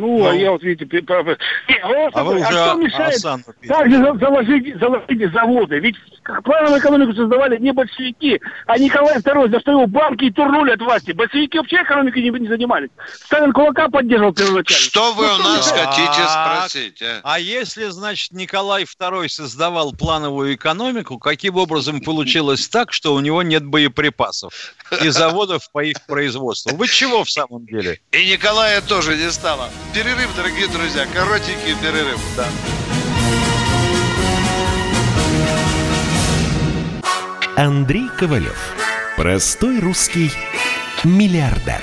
Ну, 0.00 0.16
а 0.16 0.18
ну, 0.18 0.30
а 0.30 0.34
я 0.34 0.50
вот, 0.50 0.62
видите, 0.62 0.88
не, 0.90 1.02
вот, 1.02 2.10
а 2.14 2.24
вы 2.24 2.36
уже 2.36 2.44
а 2.44 2.52
что 2.52 2.74
мешает 2.76 3.20
также 3.68 3.98
заложить, 3.98 4.78
заложить 4.80 5.32
заводы? 5.32 5.78
Ведь 5.78 5.96
плановую 6.42 6.80
экономику 6.80 7.12
создавали 7.12 7.58
не 7.58 7.72
большевики, 7.72 8.40
а 8.66 8.78
Николай 8.78 9.18
II, 9.18 9.50
за 9.50 9.60
что 9.60 9.72
его 9.72 9.86
банки 9.86 10.24
и 10.24 10.30
турнули 10.30 10.70
от 10.70 10.80
власти. 10.80 11.12
Большевики 11.12 11.58
вообще 11.58 11.82
экономикой 11.82 12.22
не, 12.22 12.30
не 12.30 12.48
занимались. 12.48 12.88
Сталин 13.26 13.52
кулака 13.52 13.88
поддерживал 13.88 14.32
первоначально. 14.32 14.82
Что 14.82 15.12
вы 15.12 15.26
ну, 15.26 15.34
у 15.34 15.38
нас 15.38 15.70
да. 15.70 15.86
хотите 15.86 16.28
спросить? 16.28 17.02
А? 17.02 17.20
а 17.22 17.38
если, 17.38 17.84
значит, 17.88 18.32
Николай 18.32 18.84
II 18.84 19.28
создавал 19.28 19.92
плановую 19.92 20.54
экономику, 20.54 21.18
каким 21.18 21.56
образом 21.56 22.00
получилось 22.00 22.68
так, 22.68 22.94
что 22.94 23.12
у 23.12 23.20
него 23.20 23.42
нет 23.42 23.66
боеприпасов 23.66 24.74
и 25.02 25.10
заводов 25.10 25.70
по 25.72 25.84
их 25.84 26.06
производству? 26.06 26.74
Вы 26.74 26.88
чего 26.88 27.22
в 27.22 27.30
самом 27.30 27.66
деле? 27.66 28.00
И 28.12 28.30
Николая 28.30 28.80
тоже 28.80 29.14
не 29.18 29.30
стало. 29.30 29.68
Перерыв, 29.94 30.36
дорогие 30.36 30.68
друзья, 30.68 31.04
коротенький 31.12 31.74
перерыв. 31.82 32.20
Да. 32.36 32.46
Андрей 37.56 38.08
Ковалев. 38.16 38.56
Простой 39.16 39.80
русский 39.80 40.30
миллиардер. 41.02 41.82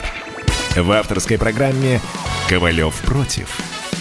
В 0.78 0.89
авторской 0.93 1.38
программе 1.38 1.99
«Ковалев 2.47 2.95
против». 3.01 3.60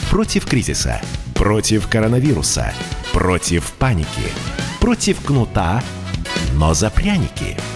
Против 0.08 0.46
кризиса, 0.46 1.02
против 1.34 1.88
коронавируса, 1.88 2.72
против 3.12 3.72
паники, 3.72 4.30
против 4.80 5.20
кнута, 5.20 5.82
но 6.54 6.74
за 6.74 6.90
пряники– 6.90 7.56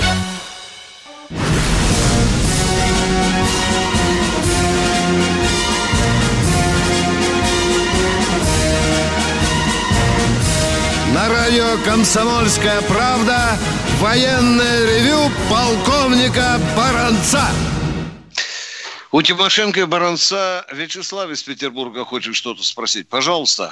«Комсомольская 11.85 12.79
правда» 12.83 13.57
военное 13.99 14.85
ревю 14.85 15.31
полковника 15.49 16.59
Баранца. 16.77 17.41
У 19.11 19.21
Тимошенко 19.21 19.79
и 19.79 19.85
Баранца 19.85 20.63
Вячеслав 20.71 21.31
из 21.31 21.41
Петербурга 21.43 22.05
хочет 22.05 22.35
что-то 22.35 22.63
спросить. 22.63 23.09
Пожалуйста. 23.09 23.71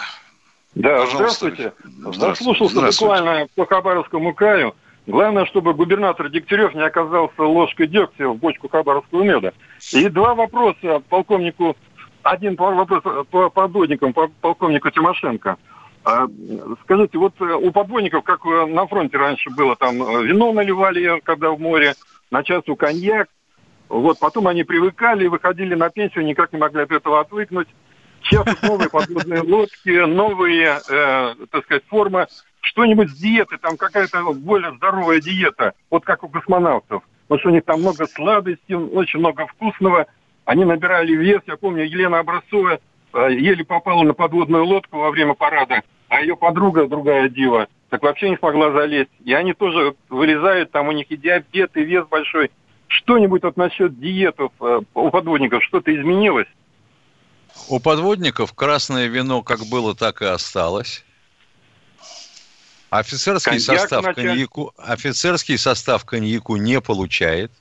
Да, 0.73 0.89
Пожалуйста. 0.89 1.15
здравствуйте. 1.17 1.73
здравствуйте. 1.83 2.29
Заслушался 2.29 2.75
здравствуйте. 2.75 3.13
буквально 3.13 3.47
по 3.55 3.65
Хабаровскому 3.67 4.33
краю. 4.33 4.75
Главное, 5.05 5.45
чтобы 5.45 5.73
губернатор 5.73 6.29
Дегтярев 6.29 6.73
не 6.73 6.83
оказался 6.83 7.43
ложкой 7.43 7.87
дегтя 7.87 8.27
в 8.27 8.37
бочку 8.37 8.69
хабаровского 8.69 9.23
меда. 9.23 9.53
И 9.93 10.09
два 10.09 10.35
вопроса 10.35 11.01
полковнику, 11.09 11.75
один 12.23 12.55
вопрос 12.55 13.03
по 13.29 13.49
подводникам, 13.49 14.13
по 14.13 14.27
полковнику 14.41 14.89
Тимошенко– 14.89 15.57
скажите, 16.83 17.17
вот 17.17 17.33
э, 17.41 17.43
у 17.43 17.71
подводников, 17.71 18.23
как 18.23 18.45
э, 18.45 18.65
на 18.65 18.87
фронте 18.87 19.17
раньше 19.17 19.49
было, 19.49 19.75
там 19.75 20.01
э, 20.01 20.23
вино 20.23 20.53
наливали, 20.53 21.19
когда 21.23 21.51
в 21.51 21.59
море, 21.59 21.93
на 22.31 22.43
часу 22.43 22.75
коньяк, 22.75 23.27
вот, 23.89 24.19
потом 24.19 24.47
они 24.47 24.63
привыкали, 24.63 25.27
выходили 25.27 25.75
на 25.75 25.89
пенсию, 25.89 26.25
никак 26.25 26.53
не 26.53 26.59
могли 26.59 26.83
от 26.83 26.91
этого 26.91 27.19
отвыкнуть. 27.19 27.67
Сейчас 28.23 28.45
новые 28.61 28.89
подводные 28.89 29.41
лодки, 29.41 30.05
новые, 30.05 30.79
э, 30.89 31.35
так 31.51 31.63
сказать, 31.65 31.83
формы, 31.87 32.27
что-нибудь 32.61 33.09
с 33.09 33.17
диеты, 33.17 33.57
там 33.57 33.77
какая-то 33.77 34.33
более 34.33 34.75
здоровая 34.75 35.21
диета, 35.21 35.73
вот 35.89 36.05
как 36.05 36.23
у 36.23 36.29
космонавтов. 36.29 37.03
Потому 37.27 37.39
что 37.39 37.49
у 37.49 37.53
них 37.53 37.65
там 37.65 37.79
много 37.81 38.07
сладостей, 38.07 38.75
очень 38.75 39.19
много 39.19 39.47
вкусного. 39.47 40.07
Они 40.45 40.65
набирали 40.65 41.13
вес. 41.13 41.41
Я 41.45 41.57
помню, 41.57 41.85
Елена 41.85 42.19
Образцова 42.19 42.79
еле 43.13 43.63
попала 43.63 44.03
на 44.03 44.13
подводную 44.13 44.65
лодку 44.65 44.97
во 44.97 45.11
время 45.11 45.33
парада, 45.33 45.83
а 46.07 46.21
ее 46.21 46.35
подруга, 46.35 46.87
другая 46.87 47.29
дива, 47.29 47.67
так 47.89 48.03
вообще 48.03 48.29
не 48.29 48.37
смогла 48.37 48.71
залезть. 48.71 49.09
И 49.23 49.33
они 49.33 49.53
тоже 49.53 49.95
вылезают, 50.09 50.71
там 50.71 50.87
у 50.87 50.91
них 50.91 51.09
и 51.09 51.17
диабет, 51.17 51.75
и 51.75 51.83
вес 51.83 52.05
большой. 52.07 52.51
Что-нибудь 52.87 53.43
вот 53.43 53.57
насчет 53.57 53.99
диетов 53.99 54.51
э, 54.59 54.81
у 54.93 55.09
подводников, 55.11 55.63
что-то 55.63 55.95
изменилось? 55.95 56.47
У 57.67 57.79
подводников 57.79 58.53
красное 58.53 59.07
вино 59.07 59.41
как 59.43 59.59
было, 59.69 59.95
так 59.95 60.21
и 60.21 60.25
осталось. 60.25 61.03
Офицерский 62.89 63.63
Коньяк 63.63 63.81
состав 63.81 64.15
коньяку, 64.15 64.73
офицерский 64.77 65.57
состав 65.57 66.05
коньяку 66.05 66.55
не 66.55 66.81
получает. 66.81 67.51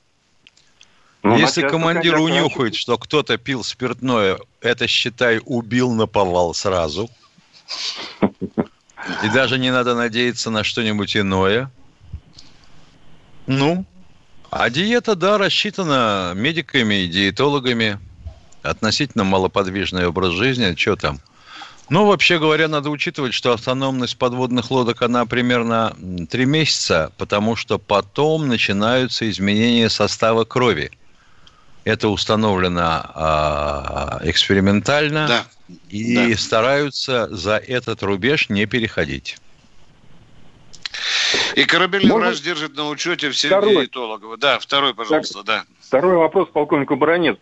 Ну, 1.23 1.37
Если 1.37 1.67
командир 1.67 2.19
унюхает, 2.19 2.75
что 2.75 2.97
кто-то 2.97 3.37
пил 3.39 3.65
спиртное, 3.65 4.39
это, 4.61 4.87
считай, 4.87 5.41
убил 5.45 5.93
на 5.93 6.07
повал 6.07 6.55
сразу. 6.55 7.11
И 9.23 9.29
даже 9.35 9.59
не 9.59 9.71
надо 9.71 9.95
надеяться 9.95 10.51
на 10.51 10.65
что-нибудь 10.65 11.17
иное. 11.17 11.71
Ну, 13.47 13.85
а 14.51 14.71
диета, 14.71 15.15
да, 15.15 15.39
рассчитана 15.39 16.33
медиками 16.35 17.03
и 17.03 17.09
диетологами. 17.09 17.99
Относительно 18.63 19.25
малоподвижный 19.25 20.07
образ 20.07 20.33
жизни. 20.33 20.75
Что 20.75 20.97
там? 20.97 21.21
Ну, 21.89 22.07
вообще 22.07 22.39
говоря, 22.39 22.69
надо 22.69 22.91
учитывать, 22.91 23.33
что 23.33 23.53
автономность 23.53 24.19
подводных 24.19 24.71
лодок, 24.71 25.01
она 25.01 25.25
примерно 25.27 25.97
3 26.29 26.45
месяца, 26.45 27.13
потому 27.17 27.57
что 27.57 27.79
потом 27.79 28.49
начинаются 28.49 29.31
изменения 29.31 29.89
состава 29.89 30.45
крови. 30.45 30.91
Это 31.89 32.11
установлено 32.11 33.01
а, 33.15 34.21
экспериментально. 34.23 35.27
Да. 35.27 35.45
И 35.89 36.33
да. 36.33 36.37
стараются 36.37 37.35
за 37.35 37.57
этот 37.57 38.03
рубеж 38.03 38.51
не 38.51 38.67
переходить. 38.67 39.39
И 41.55 41.65
корабельный 41.65 42.11
Можно... 42.11 42.27
врач 42.27 42.43
держит 42.43 42.77
на 42.77 42.91
учете 42.91 43.31
всех 43.31 43.53
второй. 43.53 43.87
диетологов. 43.87 44.39
Да, 44.39 44.59
второй, 44.59 44.93
пожалуйста, 44.93 45.43
так, 45.43 45.47
да. 45.47 45.65
Второй 45.81 46.17
вопрос 46.17 46.51
полковнику 46.53 46.97
Баранец. 46.97 47.39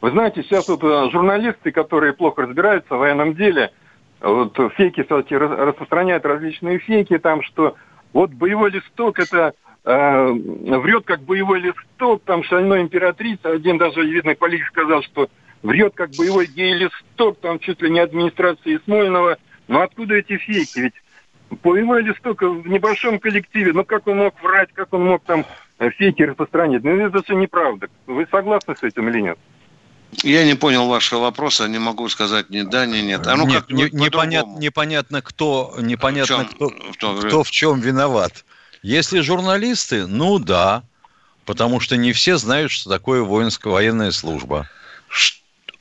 Вы 0.00 0.12
знаете, 0.12 0.44
сейчас 0.44 0.66
вот 0.68 0.82
э, 0.82 1.10
журналисты, 1.12 1.70
которые 1.70 2.14
плохо 2.14 2.40
разбираются 2.42 2.94
в 2.94 3.00
военном 3.00 3.34
деле, 3.34 3.70
вот 4.22 4.56
фейки, 4.76 5.02
кстати, 5.02 5.34
распространяют 5.34 6.24
различные 6.24 6.78
фейки, 6.78 7.18
там, 7.18 7.42
что 7.42 7.76
вот 8.14 8.30
боевой 8.30 8.70
листок 8.70 9.18
это 9.18 9.52
э, 9.84 10.30
врет 10.32 11.04
как 11.04 11.22
боевой 11.22 11.60
листок, 11.60 12.22
там 12.24 12.42
шальной 12.44 12.82
императрица, 12.82 13.50
один 13.50 13.78
даже 13.78 14.04
видный 14.04 14.36
политик 14.36 14.68
сказал, 14.68 15.02
что 15.02 15.28
врет 15.62 15.94
как 15.94 16.10
боевой 16.10 16.46
гей-листок, 16.46 17.38
там 17.40 17.58
чуть 17.58 17.82
ли 17.82 17.90
не 17.90 18.00
администрации 18.00 18.80
Смольного. 18.84 19.38
Но 19.68 19.82
откуда 19.82 20.14
эти 20.14 20.36
фейки? 20.36 20.78
Ведь 20.80 20.94
боевой 21.62 22.02
листок 22.02 22.42
в 22.42 22.66
небольшом 22.66 23.18
коллективе, 23.18 23.72
ну 23.72 23.84
как 23.84 24.06
он 24.06 24.18
мог 24.18 24.42
врать, 24.42 24.70
как 24.72 24.92
он 24.92 25.06
мог 25.06 25.22
там 25.24 25.44
фейки 25.78 26.22
распространять? 26.22 26.82
Ну 26.84 26.96
это 26.96 27.22
все 27.22 27.34
неправда. 27.34 27.88
Вы 28.06 28.26
согласны 28.30 28.76
с 28.76 28.82
этим 28.82 29.08
или 29.08 29.20
нет? 29.20 29.38
Я 30.22 30.44
не 30.44 30.54
понял 30.54 30.88
вашего 30.88 31.20
вопроса, 31.20 31.68
не 31.68 31.78
могу 31.78 32.08
сказать 32.08 32.50
ни 32.50 32.62
да, 32.62 32.84
ни 32.84 32.98
нет. 32.98 33.26
А 33.26 33.36
ну 33.36 33.46
нет, 33.46 33.62
как 33.62 33.70
не, 33.70 33.84
непонятно, 33.92 34.58
непонятно, 34.58 35.22
кто, 35.22 35.74
непонятно, 35.78 36.38
в 36.38 36.48
чем, 36.48 36.48
кто, 36.48 36.68
кто, 36.92 37.14
кто 37.16 37.42
в 37.44 37.50
чем 37.50 37.80
виноват. 37.80 38.44
Если 38.82 39.20
журналисты, 39.20 40.06
ну 40.06 40.38
да, 40.38 40.84
потому 41.44 41.80
что 41.80 41.96
не 41.96 42.12
все 42.12 42.36
знают, 42.36 42.70
что 42.70 42.88
такое 42.88 43.22
воинская 43.22 43.72
военная 43.72 44.10
служба. 44.10 44.68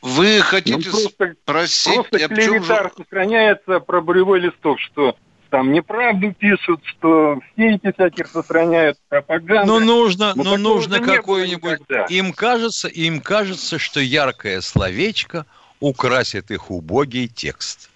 Вы 0.02 0.40
хотите 0.42 0.90
ну, 0.92 0.92
просто, 0.92 1.36
спросить... 1.44 1.94
Просто 1.94 2.28
клевета 2.28 2.84
распространяется 2.84 3.80
про 3.80 4.02
боевой 4.02 4.40
листок, 4.40 4.80
что 4.80 5.16
там 5.50 5.72
неправду 5.74 6.34
пишут, 6.34 6.82
что 6.86 7.40
все 7.54 7.76
эти 7.76 7.92
всякие 7.92 8.24
распространяют 8.24 8.98
пропаганду. 9.10 9.74
Ну 9.74 9.80
нужно, 9.80 10.34
ну, 10.36 10.58
нужно 10.58 11.00
какое-нибудь. 11.00 11.80
Им 12.10 12.34
кажется, 12.34 12.88
им 12.88 13.20
кажется, 13.20 13.80
что 13.80 14.00
яркое 14.00 14.62
словечко 14.62 15.46
украсит 15.80 16.52
их 16.52 16.72
убогий 16.72 17.28
текст. 17.28 17.90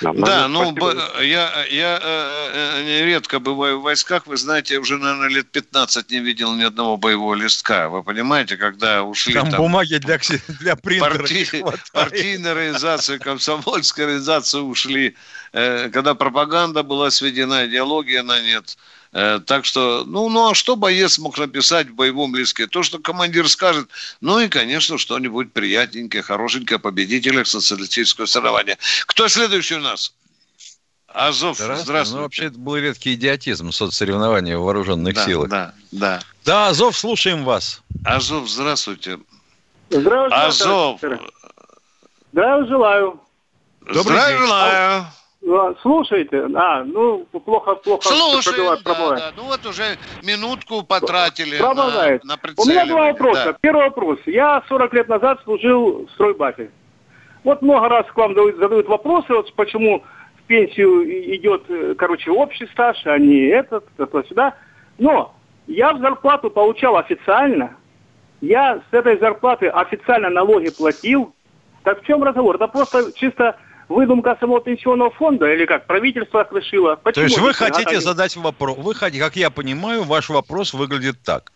Да, 0.00 0.48
ну, 0.48 0.74
я, 1.20 1.64
я 1.70 2.00
э, 2.02 2.82
э, 2.84 3.04
редко 3.04 3.38
бываю 3.38 3.80
в 3.80 3.82
войсках, 3.82 4.26
вы 4.26 4.36
знаете, 4.36 4.74
я 4.74 4.80
уже, 4.80 4.98
наверное, 4.98 5.28
лет 5.28 5.50
15 5.50 6.10
не 6.10 6.20
видел 6.20 6.54
ни 6.54 6.62
одного 6.62 6.96
боевого 6.96 7.34
листка. 7.34 7.88
Вы 7.88 8.02
понимаете, 8.02 8.56
когда 8.56 9.02
ушли 9.02 9.34
там... 9.34 9.50
там 9.50 9.60
бумаги 9.60 9.96
для, 9.98 10.18
для 10.60 10.76
принтера 10.76 11.18
парти, 11.18 11.64
Партийная 11.92 12.52
организация, 12.52 13.18
комсомольская 13.18 14.06
организация 14.06 14.62
ушли. 14.62 15.16
Э, 15.52 15.90
когда 15.90 16.14
пропаганда 16.14 16.82
была 16.82 17.10
сведена, 17.10 17.66
идеология 17.66 18.22
на 18.22 18.40
нет– 18.40 18.76
Э, 18.88 18.99
так 19.12 19.64
что, 19.64 20.04
ну, 20.06 20.28
ну, 20.28 20.50
а 20.50 20.54
что 20.54 20.76
боец 20.76 21.18
мог 21.18 21.36
написать 21.36 21.88
в 21.88 21.94
боевом 21.94 22.34
листке? 22.36 22.66
То, 22.66 22.82
что 22.82 22.98
командир 22.98 23.48
скажет, 23.48 23.88
ну 24.20 24.38
и, 24.38 24.48
конечно, 24.48 24.98
что-нибудь 24.98 25.52
приятненькое, 25.52 26.22
хорошенькое 26.22 26.76
о 26.76 26.80
победителях 26.80 27.46
социалистического 27.46 28.26
соревнования. 28.26 28.78
Кто 29.06 29.26
следующий 29.28 29.76
у 29.76 29.80
нас? 29.80 30.12
Азов, 31.08 31.56
здравствуйте. 31.56 31.84
здравствуйте. 31.84 32.16
Ну, 32.16 32.22
вообще, 32.22 32.44
это 32.44 32.58
был 32.58 32.76
редкий 32.76 33.14
идиотизм 33.14 33.72
соцсоревнования 33.72 34.56
в 34.56 34.62
вооруженных 34.62 35.14
да, 35.14 35.24
силах. 35.26 35.48
Да, 35.48 35.74
да. 35.90 36.20
Да, 36.44 36.68
Азов, 36.68 36.96
слушаем 36.96 37.44
вас. 37.44 37.82
Азов, 38.04 38.48
здравствуйте. 38.48 39.18
Здравствуйте. 39.90 40.46
Азов. 40.46 41.00
Здравия 42.32 42.66
желаю. 42.66 43.20
Здравия 43.90 44.38
желаю. 44.38 45.06
Ну, 45.50 45.76
слушайте, 45.82 46.46
а, 46.54 46.84
ну, 46.84 47.26
плохо, 47.44 47.74
плохо 47.74 48.08
Слушаем, 48.08 48.78
да, 48.84 48.94
да, 48.94 49.32
ну 49.36 49.42
вот 49.42 49.66
уже 49.66 49.98
минутку 50.22 50.84
потратили 50.84 51.58
Промывает. 51.58 52.22
на, 52.22 52.36
на 52.36 52.40
У 52.56 52.64
меня 52.68 52.86
два 52.86 53.06
вопроса. 53.06 53.46
Да. 53.46 53.58
Первый 53.60 53.86
вопрос. 53.86 54.20
Я 54.26 54.62
40 54.68 54.94
лет 54.94 55.08
назад 55.08 55.40
служил 55.42 56.06
в 56.06 56.10
стройбате. 56.12 56.70
Вот 57.42 57.62
много 57.62 57.88
раз 57.88 58.06
к 58.06 58.16
вам 58.16 58.36
задают 58.36 58.86
вопросы, 58.86 59.34
вот 59.34 59.52
почему 59.54 60.04
в 60.38 60.42
пенсию 60.46 61.34
идет, 61.34 61.64
э, 61.68 61.96
короче, 61.98 62.30
общий 62.30 62.68
стаж, 62.68 63.04
а 63.06 63.18
не 63.18 63.48
этот, 63.48 63.84
это 63.98 64.22
сюда. 64.28 64.54
Но 64.98 65.34
я 65.66 65.92
в 65.94 65.98
зарплату 65.98 66.50
получал 66.50 66.96
официально, 66.96 67.74
я 68.40 68.80
с 68.88 68.94
этой 68.94 69.18
зарплаты 69.18 69.66
официально 69.66 70.30
налоги 70.30 70.70
платил. 70.70 71.34
Так 71.82 72.02
в 72.02 72.06
чем 72.06 72.22
разговор? 72.22 72.54
Это 72.54 72.68
просто 72.68 73.12
чисто 73.14 73.56
выдумка 73.90 74.36
самого 74.40 74.60
пенсионного 74.60 75.10
фонда 75.10 75.52
или 75.52 75.66
как? 75.66 75.86
Правительство 75.86 76.48
решило. 76.50 76.96
Почему 76.96 77.12
То 77.12 77.28
есть 77.28 77.38
вы 77.38 77.52
хотите 77.52 77.96
а, 77.96 78.00
задать 78.00 78.36
вопрос, 78.36 78.78
вы 78.78 78.94
хотите, 78.94 79.22
как 79.22 79.36
я 79.36 79.50
понимаю, 79.50 80.04
ваш 80.04 80.28
вопрос 80.28 80.72
выглядит 80.72 81.20
так. 81.22 81.52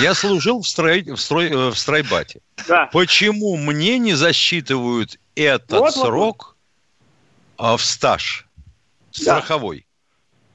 Я 0.00 0.14
служил 0.14 0.62
в, 0.62 0.66
строй, 0.66 1.02
в, 1.02 1.16
строй, 1.18 1.50
э, 1.50 1.70
в 1.70 1.74
стройбате. 1.76 2.40
Да. 2.66 2.88
Почему 2.92 3.56
мне 3.56 3.98
не 3.98 4.14
засчитывают 4.14 5.18
этот 5.36 5.70
вот, 5.72 5.94
срок 5.94 6.56
вот. 7.56 7.66
А, 7.66 7.76
в 7.76 7.84
стаж 7.84 8.46
страховой? 9.10 9.86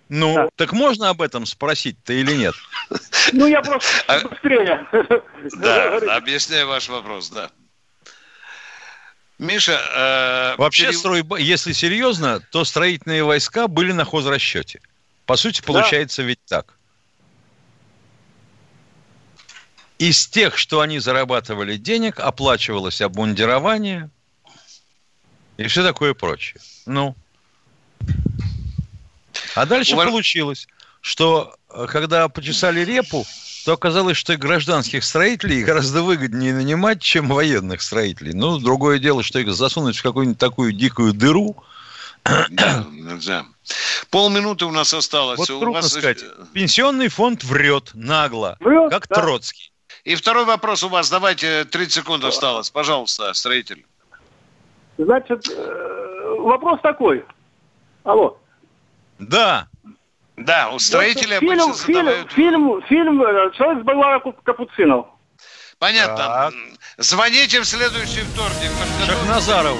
Да. 0.09 0.15
Ну, 0.17 0.33
да. 0.33 0.49
так 0.55 0.73
можно 0.73 1.09
об 1.09 1.21
этом 1.21 1.45
спросить-то 1.45 2.13
или 2.13 2.33
нет? 2.33 2.55
Ну, 3.31 3.45
я 3.45 3.61
просто 3.61 3.87
а 4.07 4.27
быстрее. 4.27 4.87
Да, 5.57 5.97
объясняю 6.17 6.67
ваш 6.67 6.89
вопрос, 6.89 7.29
да. 7.29 7.51
Миша, 9.39 9.71
э, 9.71 10.61
вообще 10.61 10.87
перев... 10.87 10.97
строй, 10.97 11.25
если 11.41 11.71
серьезно, 11.71 12.41
то 12.51 12.65
строительные 12.65 13.23
войска 13.23 13.69
были 13.69 13.93
на 13.93 14.03
хозрасчете. 14.03 14.81
По 15.25 15.37
сути, 15.37 15.61
получается 15.61 16.21
да. 16.21 16.27
ведь 16.27 16.43
так. 16.45 16.73
Из 19.97 20.27
тех, 20.27 20.57
что 20.57 20.81
они 20.81 20.99
зарабатывали 20.99 21.77
денег, 21.77 22.19
оплачивалось 22.19 23.01
обмундирование 23.01 24.09
и 25.55 25.67
все 25.67 25.83
такое 25.83 26.13
прочее. 26.13 26.61
Ну. 26.85 27.15
А 29.55 29.65
дальше 29.65 29.93
Увар... 29.93 30.07
получилось, 30.07 30.67
что 30.99 31.55
э, 31.69 31.85
когда 31.89 32.27
почесали 32.27 32.81
репу, 32.81 33.25
то 33.65 33.73
оказалось, 33.73 34.17
что 34.17 34.33
и 34.33 34.37
гражданских 34.37 35.03
строителей 35.03 35.63
гораздо 35.63 36.03
выгоднее 36.03 36.53
нанимать, 36.53 37.01
чем 37.01 37.27
военных 37.27 37.81
строителей. 37.81 38.33
Ну, 38.33 38.57
другое 38.59 38.99
дело, 38.99 39.23
что 39.23 39.39
их 39.39 39.51
засунуть 39.53 39.97
в 39.97 40.03
какую-нибудь 40.03 40.39
такую 40.39 40.71
дикую 40.71 41.13
дыру. 41.13 41.55
Да, 42.49 42.85
да. 43.25 43.45
Полминуты 44.09 44.65
у 44.65 44.71
нас 44.71 44.93
осталось. 44.93 45.37
Вот 45.39 45.49
у 45.49 45.59
трудно 45.59 45.81
вас... 45.81 45.91
сказать. 45.91 46.23
Пенсионный 46.53 47.07
фонд 47.07 47.43
врет 47.43 47.91
нагло, 47.93 48.57
врет, 48.59 48.91
как 48.91 49.07
да. 49.07 49.15
Троцкий. 49.15 49.71
И 50.03 50.15
второй 50.15 50.45
вопрос 50.45 50.83
у 50.83 50.89
вас. 50.89 51.09
Давайте, 51.09 51.65
30 51.65 51.93
секунд 51.93 52.23
осталось. 52.23 52.69
Пожалуйста, 52.69 53.33
строитель. 53.33 53.85
Значит, 54.97 55.47
э, 55.49 56.35
вопрос 56.39 56.79
такой. 56.81 57.23
Алло. 58.03 58.37
Да. 59.17 59.68
Да, 60.39 60.69
у 60.69 60.79
строителей 60.79 61.39
фильм, 61.39 61.61
обычно 61.61 61.85
фильм, 61.85 62.05
задавают... 62.05 62.31
Фильм, 62.31 62.81
фильм 62.83 63.21
э, 63.21 63.51
«Человек 63.57 63.83
с 63.83 63.85
бульвара 63.85 64.21
Капуцинов». 64.43 65.07
Понятно. 65.79 66.17
Так. 66.17 66.53
Звоните 66.97 67.59
в 67.61 67.65
следующий 67.65 68.21
вторник. 68.21 68.71
Шахназарову. 69.05 69.79